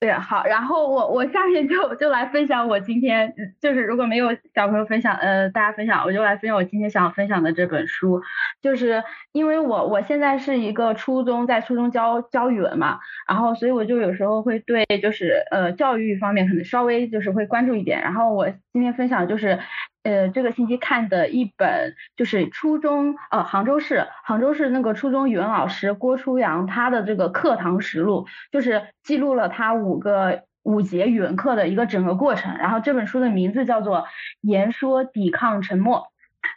[0.01, 8.22] 对，好，然后我我下面就就来分享我今天就是如果没有小朋友分享，呃，大家分享，我就来分享我今天想分享的这本书，
[8.62, 18.49] 就是因为我我现在是一个初中在初中教教语文嘛，然后所以我就有时候会对就是呃教育方面可能稍微就是会关注一点，然后我
[18.79, 19.59] 今天分享就是。
[20.05, 32.57] 呃，这个星期看的一本就是初中，呃，杭州市杭州市那个初中语文老师郭初阳他的这个课堂实录，就是记录了他五个五节语文课的一个整个过程。
[32.57, 33.99] 然后这本书的名字叫做
[34.41, 35.99] 《言说抵抗沉默》。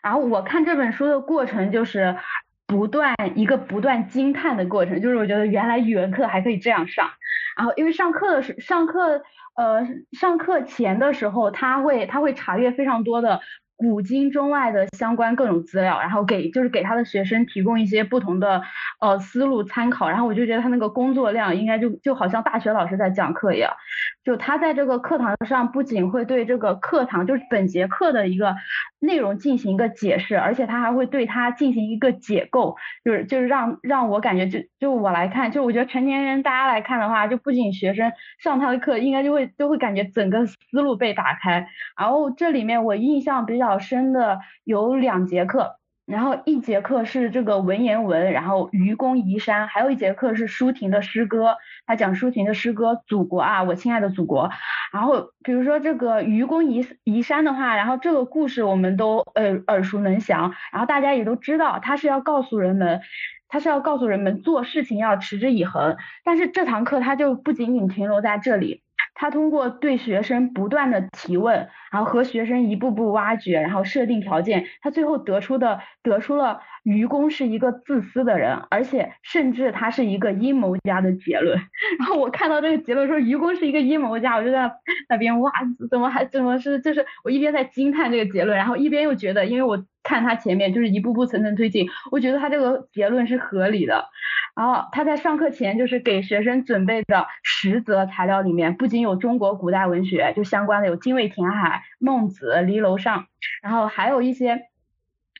[0.02, 2.16] 然后我看这本书的过程就是
[2.68, 7.10] 不断一个不断惊叹的过程，就是我觉得原来语文课还可以这样上。
[7.58, 9.24] 然后因为上课的时上课。
[9.62, 13.40] 呃，上课前的时候，他会他会查阅非常多的
[13.76, 18.64] 古今中外的相关各种资料，然后给就是给他的学生提供一些不同的
[19.00, 20.10] 呃思路参考。
[20.10, 23.72] 然后我就觉得他那个工作量应该就就好像大学老师在讲课一样。
[24.24, 28.56] 就他在这个课堂上不仅会对这个课堂就是本节课的一个
[29.00, 41.68] 内容进行一个解释，而且他还会对它进行一个解构，就是就是让让我感觉就就我来看，就我觉得成年人大家来看的话，就不仅学生上他的课，应该就会都会感觉整个思路被打开。
[41.98, 45.81] 然后这里面我印象比较深的有两节课。
[46.12, 51.56] 然后一节课是这个文言文，然后愚公移山，还有一节课是舒婷的诗歌，
[51.86, 54.50] 他讲舒婷的诗歌《祖国啊，我亲爱的祖国》。
[54.92, 63.00] 然后比如说这个愚公移移山的话，然后这个故事我们都呃耳熟能详，然后大家也都知道，他是要告诉人们，
[63.48, 65.96] 他是要告诉人们做事情要持之以恒。
[66.26, 68.84] 但是这堂课他就不仅仅停留在这里。
[69.14, 81.56] 他通过对学生不断的提问，然后和学生一步步挖掘，然后设定条件，他最后得出的得出了愚公是一个自私的人，而且甚至他是一个阴谋家的结论。
[82.00, 84.72] 然后我看到这个结论说愚公是一个阴谋家，我就在
[85.08, 85.52] 那边哇，
[85.90, 94.06] 怎么还怎么是就是我一边在惊叹这个结论，然后一边又觉得，因为我看他前面就是一步步层层推进，我觉得他这个结论是合理的。
[94.56, 103.28] 然后他在上课前就是给学生准备的十则材料里面，不仅有中国古代文学就相关的，有精卫填海、孟子、离楼上，
[103.62, 104.71] 然后还有一些。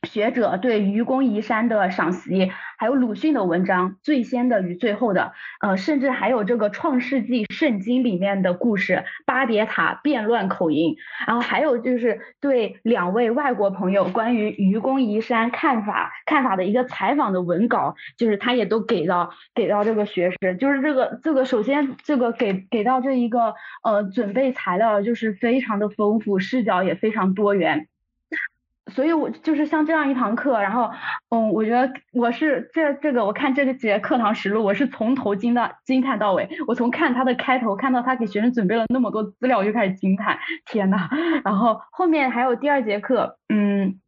[0.08, 10.96] 学者对愚公移山的赏析，还有鲁迅的文章，最先的与最后的，呃，甚至还有这个《创世纪》圣经里面的故事，巴别塔变乱口音，
[11.26, 27.86] 然后还有就是对两位外国朋友关于愚公移山看法看法的一个采访的文稿，就是他也都给到给到这个学生，就是这个这个首先这个给给到这一个呃准备材料就是非常的丰富，视角也非常多元。
[28.90, 30.90] 所以，我就是像这样一堂课，然后，
[31.30, 36.48] 嗯，我觉得我是这这个，我看这个节课堂实录，我是从头惊到惊叹到尾。
[36.66, 41.08] 我从看他的开头，看到他给学生准备了那么多资料，我就开始惊叹，天呐，
[41.44, 43.98] 然后后面还有第二节课，嗯。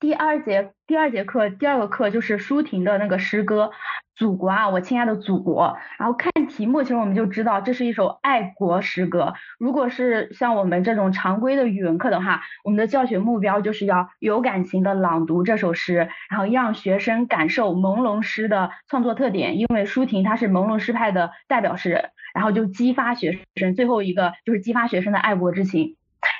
[0.00, 3.66] 第二节第二节课第二个课就是舒婷的那个诗歌
[4.16, 5.64] 《祖国啊，我亲爱的祖国》。
[5.98, 9.34] 然后看题目，其实我们就知道这是一首爱国诗歌。
[9.58, 19.58] 如果是像我们这种常规的语文课的话，我们的教学目标就是要有感情的朗读这首诗，然后让学生感受朦胧诗的创作特点。
[19.58, 23.74] 因为舒婷她是朦胧诗派的代表诗人，然后就激发学生。
[23.74, 25.96] 最后一个就是激发学生的爱国之情。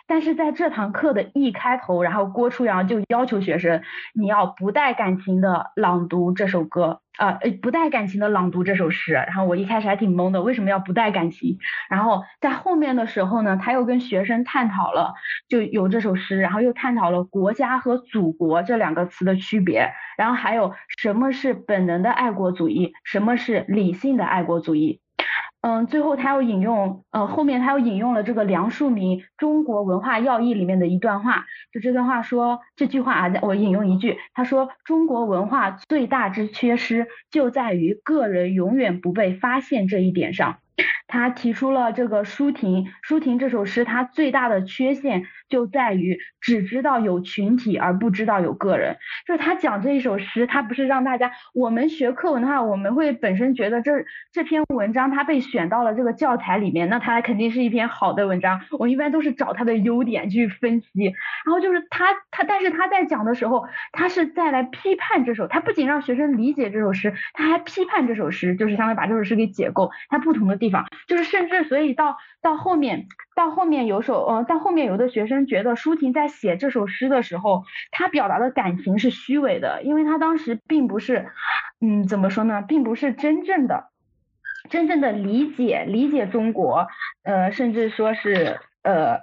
[0.06, 3.80] 但是在这堂课的一开头，然后郭初阳就要求学生，
[4.12, 11.58] 你要不带感情的朗读这首歌，啊呃不带感情的朗读这首诗，然后我一开始还挺懵的，为什么要不带感情？
[11.88, 15.14] 然后在后面的时候呢，他又跟学生探讨了，
[15.48, 25.00] 就有这首诗，然后又探讨了国家和祖国这两个词的区别，然后还有什么是本能的爱国主义，什么是理性的爱国主义。
[25.62, 40.60] 嗯，最后他又引用，呃，后面他又引用了这个梁漱溟《中国文化要义》里面的一段话，就这段话说，这句话啊，我引用一句，他说，中国文化最大之缺失就在于个人永远不被发现这一点上。
[41.10, 48.96] 他提出了这个舒婷，舒婷这首诗，它最大的缺陷就在于只知道有群体而不知道有个人。
[49.26, 53.92] 就是他讲这一首诗，他不是让大家，我们学课文的话，我们会本身觉得这
[54.32, 58.60] 这篇文章它被选到了这个教材里面，那它肯定是一篇好的文章。
[58.78, 60.88] 我一般都是找它的优点去分析，
[61.44, 70.86] 然后就是他他，但是他在讲的时候，他是在来批判这首，他不仅让学生理解这首诗，他还批判这首诗，就是相当于把这首诗给解构，它不同的地方。
[71.06, 81.30] 就是甚至所以到到后面到后面有首呃到后面有的学生觉得舒婷在写这首诗的时候，她表达的感情是虚伪的，因为她当时并不是
[81.80, 83.90] 嗯怎么说呢，并不是真正的
[84.68, 86.86] 真正的理解理解中国，
[87.22, 89.20] 呃甚至说是呃。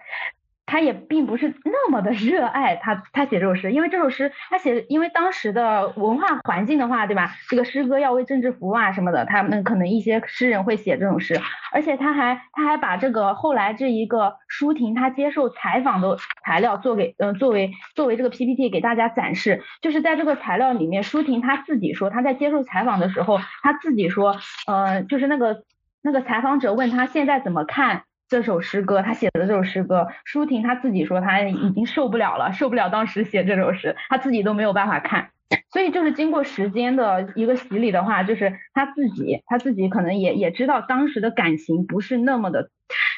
[0.67, 7.31] 他也并不是那么的热爱他，他写这首诗，因为这首诗他写，因为当时的文化环境的话，对吧？
[7.49, 11.39] 这个诗歌要为政治服务啊什么的，他们可能一些诗人会写这种诗，
[11.71, 24.35] 而且他还他还把这个后来这一个舒婷他接受采访的材料做给嗯作为作为这个 PPT 给大家展示，就是在这个材料里面，舒婷他自己说他在接受采访的时候，他自己说，
[24.67, 25.63] 呃，就是那个
[26.01, 28.03] 那个采访者问他现在怎么看。
[28.29, 35.29] 这首诗歌，他写的这首诗歌，舒婷他自己说他已经受不了了，受不了当时写这首诗，他自己都没有办法看，
[35.71, 42.69] 所以就是经过时间的一个洗礼的话，就是他自己他自己可能也也知道当时的感情不是那么的。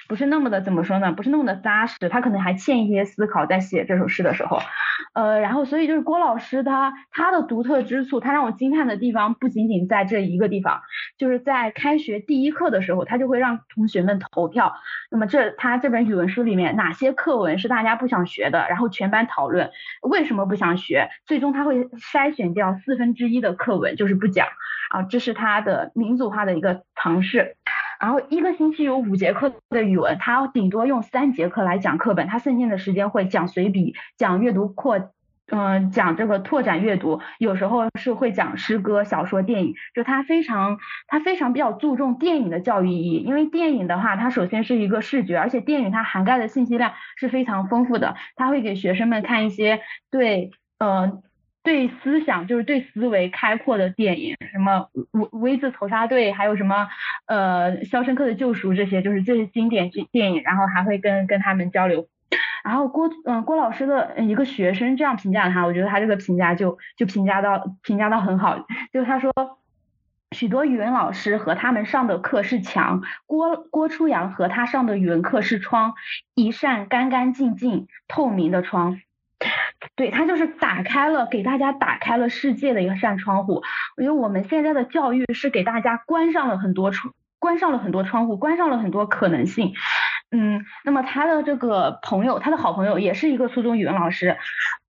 [0.10, 1.12] 不是那么的怎么说呢？
[1.12, 4.57] 不是那么的扎实，他可能还欠一些思考，在写这首诗的时候，
[5.14, 10.82] 呃，然后所以就是郭老师他他的独特之处，他让我惊叹的地方不仅仅在这一个地方，
[11.20, 14.74] 就是在开学第一课的时候，他就会让同学们投票。
[15.12, 18.66] 那么这他这本语文书里面哪些课文是大家不想学的？
[18.68, 19.70] 然后全班讨论
[20.01, 24.47] 为什么不想学，最终他会筛选掉四分之一的课文，就是不讲
[24.89, 27.57] 啊，这是他的民主化的一个尝试。
[28.00, 35.12] 然后一个星期有五节课的语文，他顶多用三节课来讲课本，他剩下的时间会讲随笔，讲阅读扩，
[35.52, 40.78] 嗯，讲这个拓展阅读，有时候是会讲诗歌、小说、电影，就他非常
[41.08, 51.22] 他非常比较注重电影的教育意义，因为电影的话，它首先是一个视觉，而且电影它涵盖的信息量是非常丰富的，他会给学生们看一些对，嗯。
[51.62, 56.88] 对思想就是对思维开阔的电影，什么《V V 字仇杀队》，还有什么
[57.26, 62.07] 呃《肖申克的救赎》这些，就是这些经典剧电影，然后还会跟跟他们交流。
[62.64, 69.32] 然后郭嗯郭老师的一个学生这样评价他，我觉得他这个评价就就评价到评价到很好，就他说
[70.32, 75.93] 许多语文老师和他们上的课是墙，郭郭初阳和他上的语文课是窗，
[76.36, 79.01] 一扇干干净净透明的窗。
[79.96, 83.64] 对他就是打开了，给大家打开了世界的一扇窗户。
[83.98, 89.74] 因为我们现在的教育是给大家关上了很多窗，关上了很多窗户，关上了很多可能性。
[90.32, 94.38] 嗯，那么他的这个朋友，他的好朋友也是一个初中语文老师。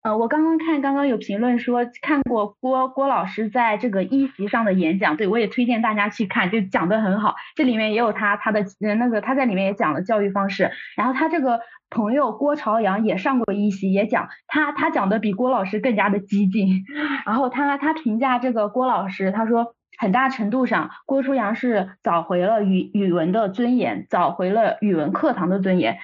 [0.07, 7.35] 呃，我刚刚看，刚刚有评论说看过郭郭老师在这个一席上的演讲，对我也推荐大家去看，就讲的很好。
[7.57, 8.65] 这里面也有他他的
[8.97, 11.61] 那个他在里面也讲了教育方式，然后他这个。
[11.89, 16.85] 朋友郭朝阳也上过一席，也讲他他讲的比郭老师更加的激进。
[17.25, 25.97] 然后他他评价这个郭老师，他说很大程度上郭初阳是找回了语语文的尊严，找回了语文课堂的尊严。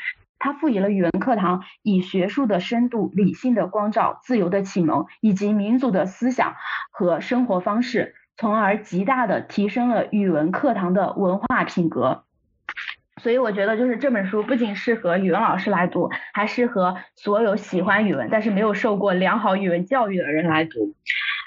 [0.43, 6.57] 他赋予了语文课堂以学术的深度、理性的光照、自由的启蒙以及民族的思想
[6.91, 12.25] 和生活方式，从而极大的提升了语文课堂的文化品格。
[13.19, 20.97] 所以我觉得，就是这本书不仅适合语文老师来读，还适合所有喜欢语文但是没有受过良好语文教育的人来读。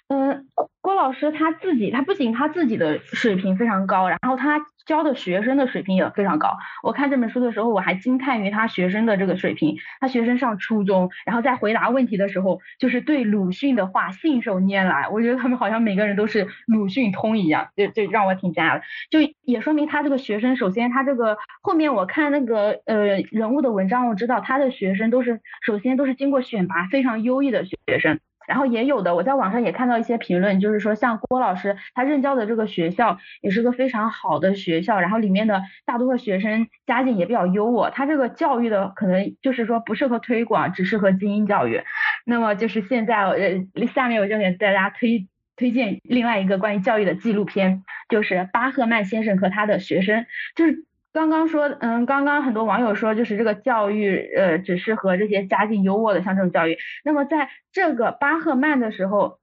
[0.08, 0.48] 嗯，
[0.86, 6.56] 郭老师他自己，他不仅他自己的水平非常高，然后他教的学生的水平也非常高。
[6.84, 9.76] 我看这本书的时候，我还惊叹于他学生的这个水平。
[10.00, 15.10] 他学生上初中，然后在回答问题的时候，就是对鲁迅的话信手拈来。
[15.10, 18.84] 我觉得他们好像每个人都是鲁迅通一样，就就让我挺惊讶的。
[19.10, 28.20] 就也说明他这个学生，首先他这个后面我看那个呃人物的文章，我知道他的学生都是首先都是经过选拔非常优异的学生。
[28.48, 41.82] 然后也有的，我在网上也看到一些评论，就是说像郭老师他任教的这个学校也是个非常好的学校，然后里面的大多数学生家境也比较优渥，他这个教育的可能就是说不适合推广，只适合精英教育。
[42.26, 50.26] 那么就是现在呃下面我就给大家推推荐另外一个关于教育的纪录片，就是巴赫曼先生和他的学生，
[50.56, 50.86] 就是。
[51.16, 56.78] 刚刚说，嗯，刚刚很多网友说，就是这个教育，呃，只适合这些家境优渥的，像这种教育。
[57.06, 59.40] 那么在这个巴赫曼的时候，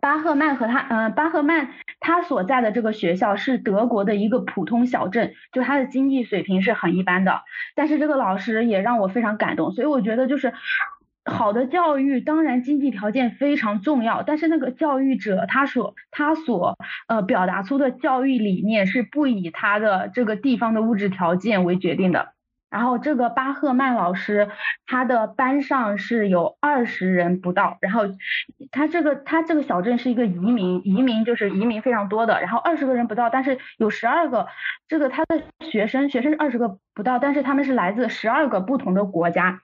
[0.00, 1.68] 巴赫曼和他，嗯，巴赫曼
[2.00, 7.42] 他所在的这个学校是德国的一个普通小镇，就他的经济水平是很一般的。
[7.76, 10.52] 但是这个老师也让我非常感动，所以我觉得就是。
[11.24, 16.76] 好的教育当然经济条件非常重要，但是那个教育者他所他所
[17.08, 22.32] 呃表达出的教育理念是不以他的这个地方的物质条件为决定的。
[22.70, 24.48] 然后这个巴赫曼老师，
[24.86, 28.02] 他的班上是有二十人不到，然后
[28.70, 34.46] 他这个他这个小镇是一个移民，移民就是移民非常多的，然后二十个人不到，但是有十二个，
[34.86, 39.58] 这个他的学生学生是二十个不到，但是他们是来自十二个不同的国家，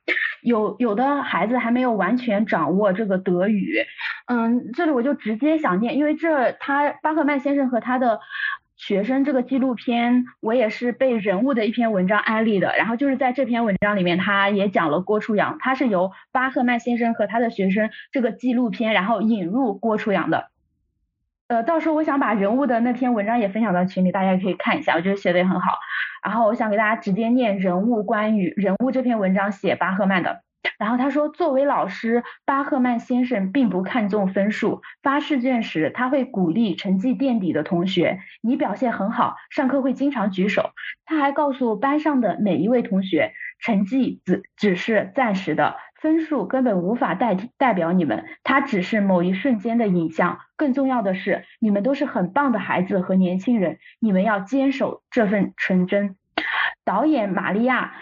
[0.47, 3.84] 有有的孩子还没有完全掌握这个德语，
[4.26, 8.20] 嗯，这里我就直接想念，因为这他巴赫曼先生和他的。
[8.78, 12.76] 学生这个纪录片，我也是被人物的一篇文章安利的。
[12.76, 20.51] 然后就是在这篇文章里面，他也讲了郭初阳，他是由巴赫曼先生和他的学生这个纪录片，然后引入郭初阳的。
[21.49, 25.78] 呃，到时候我想把人物的那篇文章也分享到群里，大家可以看一下，我觉得写的也很好。
[26.24, 30.45] 然后我想给大家直接念人物关于人物这篇文章写巴赫曼的。
[30.78, 34.82] 然后他说，作为老师，巴赫曼先生并不看重分数。
[35.02, 40.70] 发试卷时，他会鼓励成绩垫底的同学：“你表现很好，上课会经常举手。”
[41.06, 50.38] 他还告诉班上的每一位同学：“成绩只只是暂时的，分数根本无法代替代表你们，它只是某一瞬间的影像。
[50.56, 56.16] 更重要的是，你们都是很棒的孩子和年轻人，你们要坚守这份纯真。”
[56.84, 57.94] 导演玛利亚。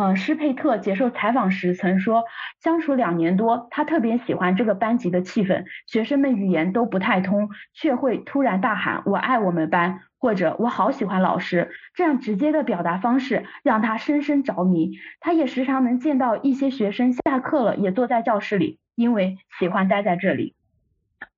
[0.00, 2.22] 嗯，施佩特接受采访时曾说，
[2.62, 5.64] 相处两年多，他特别喜欢这个班级的气氛。
[5.88, 14.92] 学生们语言都不太通，却会突然大喊“我爱我们班”或者“我好喜欢老师”，这样直接的表达方式让他深深着迷。
[15.18, 20.54] 他也时常能见到一些学生下课了也坐在教室里，因为喜欢待在这里。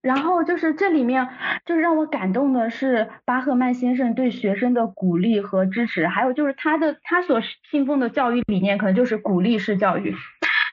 [0.02, 1.28] 然后就是这里面，
[1.66, 7.40] 就是让我感动的是巴赫曼先生对学生的鼓励和支持，还有就是他的他所
[7.70, 10.14] 信奉的教育理念，可能就是鼓励式教育。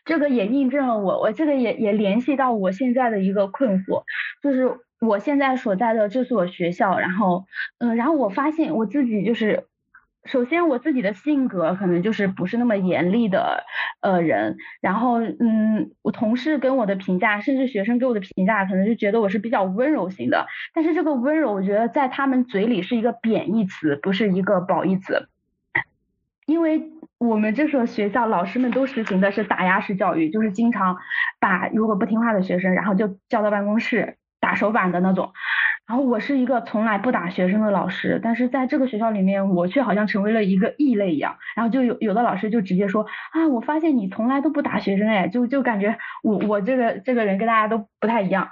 [0.06, 4.04] 这个也印证了我，我这个也也联系到我现在的一个困惑，
[4.42, 7.46] 就是我现在所在的这所学校，然后
[7.80, 9.66] 嗯，然后我发现我自己就是。
[10.28, 13.64] 首先，我自己的性格可能就是不是那么严厉的
[14.02, 20.46] 呃人，然后嗯，我同事跟我的评价，甚至学生给我的评价，可能就觉得我是比较温柔型的。
[20.74, 25.28] 但是这个温柔，我觉得在他们嘴里是一个贬义词，不是一个褒义词。
[26.46, 30.98] 因为我们这所学校老师们都实行的是打压式教育，就是经常
[31.40, 35.32] 把如果不听话的学生，然后就叫到办公室打手板的那种。
[35.88, 41.38] 然后我是一个从来不打学生的老师，但是在这个学校里面，我却好像成为了一个异类一样。
[41.56, 48.50] 然后就有有的老师就直接说啊，我发现你从来都不打学生哎，就就感觉我我这个这个人跟大家都不太一样。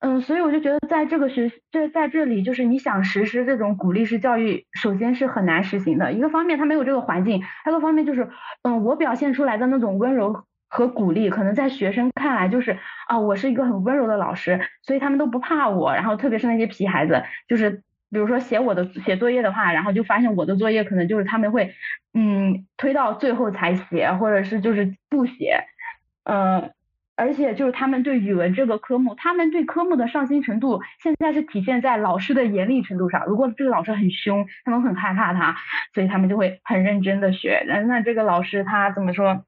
[0.00, 6.12] 嗯，所以我就觉得在这个学这在这里，就是你想实施这种鼓励式教育，首先是很难实行的。
[6.12, 8.28] 一个方面，他没有这个环境；，还有个方面就是，
[8.62, 10.42] 嗯，我表现出来的那种温柔。
[10.74, 15.92] 和鼓励，可能在学生看来就是啊，我是一个很温柔的老师，所以他们都不怕我。
[15.92, 21.74] 然后特别是那些皮孩子，就是比如说写我的写作业的话，然后就发现我的作业可能就是他们会
[22.14, 25.62] 嗯推到最后才写，或者是就是不写，
[26.24, 26.72] 嗯，
[27.16, 33.26] 而且就是他们对语文这个科目，他们对科目的上心程度，现在是体现在老师的严厉程度上。
[33.26, 35.54] 如果这个老师很凶，他们很害怕他，
[35.92, 37.62] 所以他们就会很认真的学。
[37.68, 39.44] 那那这个老师他怎么说？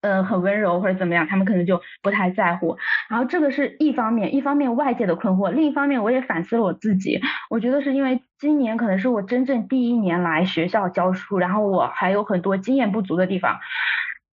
[0.00, 2.76] 嗯，很温柔或者怎么样，他们可能就不太在乎。
[3.08, 7.20] 然后这个是一方面，一方面外界的困惑，另一方面我也反思了我自己。
[7.50, 13.58] 我觉得是因为今年可能是我真正第一年来学校教书，然后我还有很多经验不足的地方。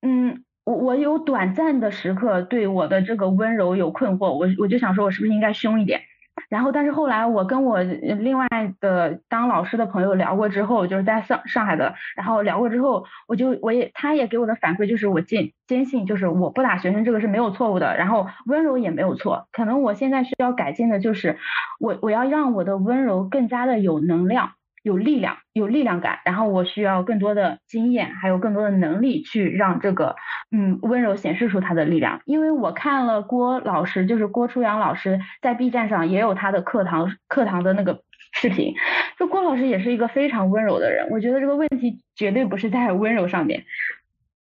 [0.01, 6.01] 嗯，我我有短暂的时刻对我的这个温柔有困惑，我我就想说，我是不是应该凶一点？
[6.49, 8.47] 然后，但是后来我跟我另外
[8.81, 21.37] 的当老师的朋友聊过之后，就是在上上海的，然后聊过之后，我就我也他也给我的反馈就是我坚坚信就是我不打学生这个是没有错误的，然后温柔也没有错，可能我现在需要改进的就是
[21.79, 24.51] 我我要让我的温柔更加的有能量，
[24.83, 30.15] 有力量，有力量感，然后我需要更多的经验，还有更多的能力去让这个
[30.51, 32.21] 嗯温柔显示出他的力量。
[32.25, 38.01] 因为我看了郭老师，就是郭初阳老师在 B 站上也有他的课堂课堂的那个
[38.33, 38.73] 视频，
[39.17, 41.07] 就郭老师也是一个非常温柔的人。
[41.11, 43.65] 我觉得这个问题绝对不是在温柔上面，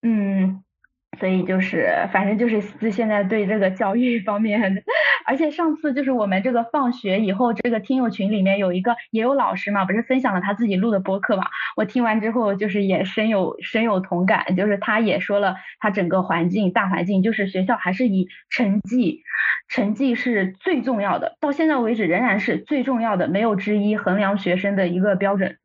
[0.03, 0.63] 嗯。
[1.19, 4.83] 所以就是，反正就是现在对这个教育方面，
[5.27, 11.45] 而且上次就是我们这个放学以后，这个听友群里面有一个也有老师嘛，不是分享了他自己录的播客嘛？
[11.77, 19.23] 我听完之后就是也深有深有同感，就是他也说了，他整个环境大环境就是学校还是以成绩，
[19.69, 25.57] 成绩是最重要的，到现在为止仍然是最重要的，没有之一，衡量学生的一个标准。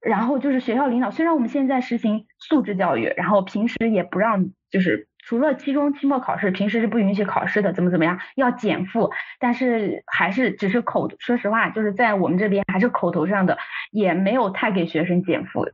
[0.00, 13.58] 然后就是学校领导，虽然我们现在实行素质教育，然后平时也不让，就是除了期中、期末考试，平时是不允许考试的，怎么怎么样，要减负，但是还是只是口，说实话，就是在我们这边还是口头上的，
[13.90, 15.66] 也没有太给学生减负，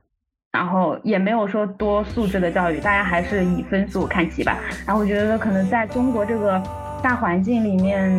[0.52, 4.58] 然后也没有说多素质的教育，大家还是以分数看齐吧。
[4.86, 6.62] 然后我觉得可能在中国这个。
[7.00, 8.10] 大环境里面，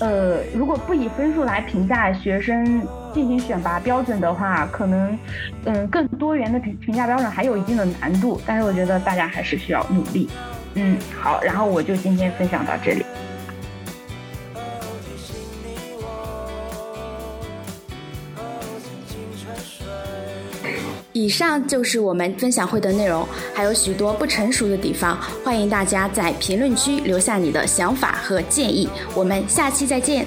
[0.00, 2.84] 呃，如果不以分数来评价学生
[3.14, 5.18] 进行选拔标准的话，可能，
[5.64, 8.40] 嗯，更多元的评评价标准还有一定的难度。
[8.46, 10.28] 但是我觉得大家还是需要努力。
[10.74, 13.04] 嗯，好，然后我就今天分享到这里。
[21.14, 28.88] 以上就是我们分享会的内容，还有许多不成熟的地方，欢迎大家在评论区留下你的想法和建议。
[29.14, 30.26] 我们下期再见。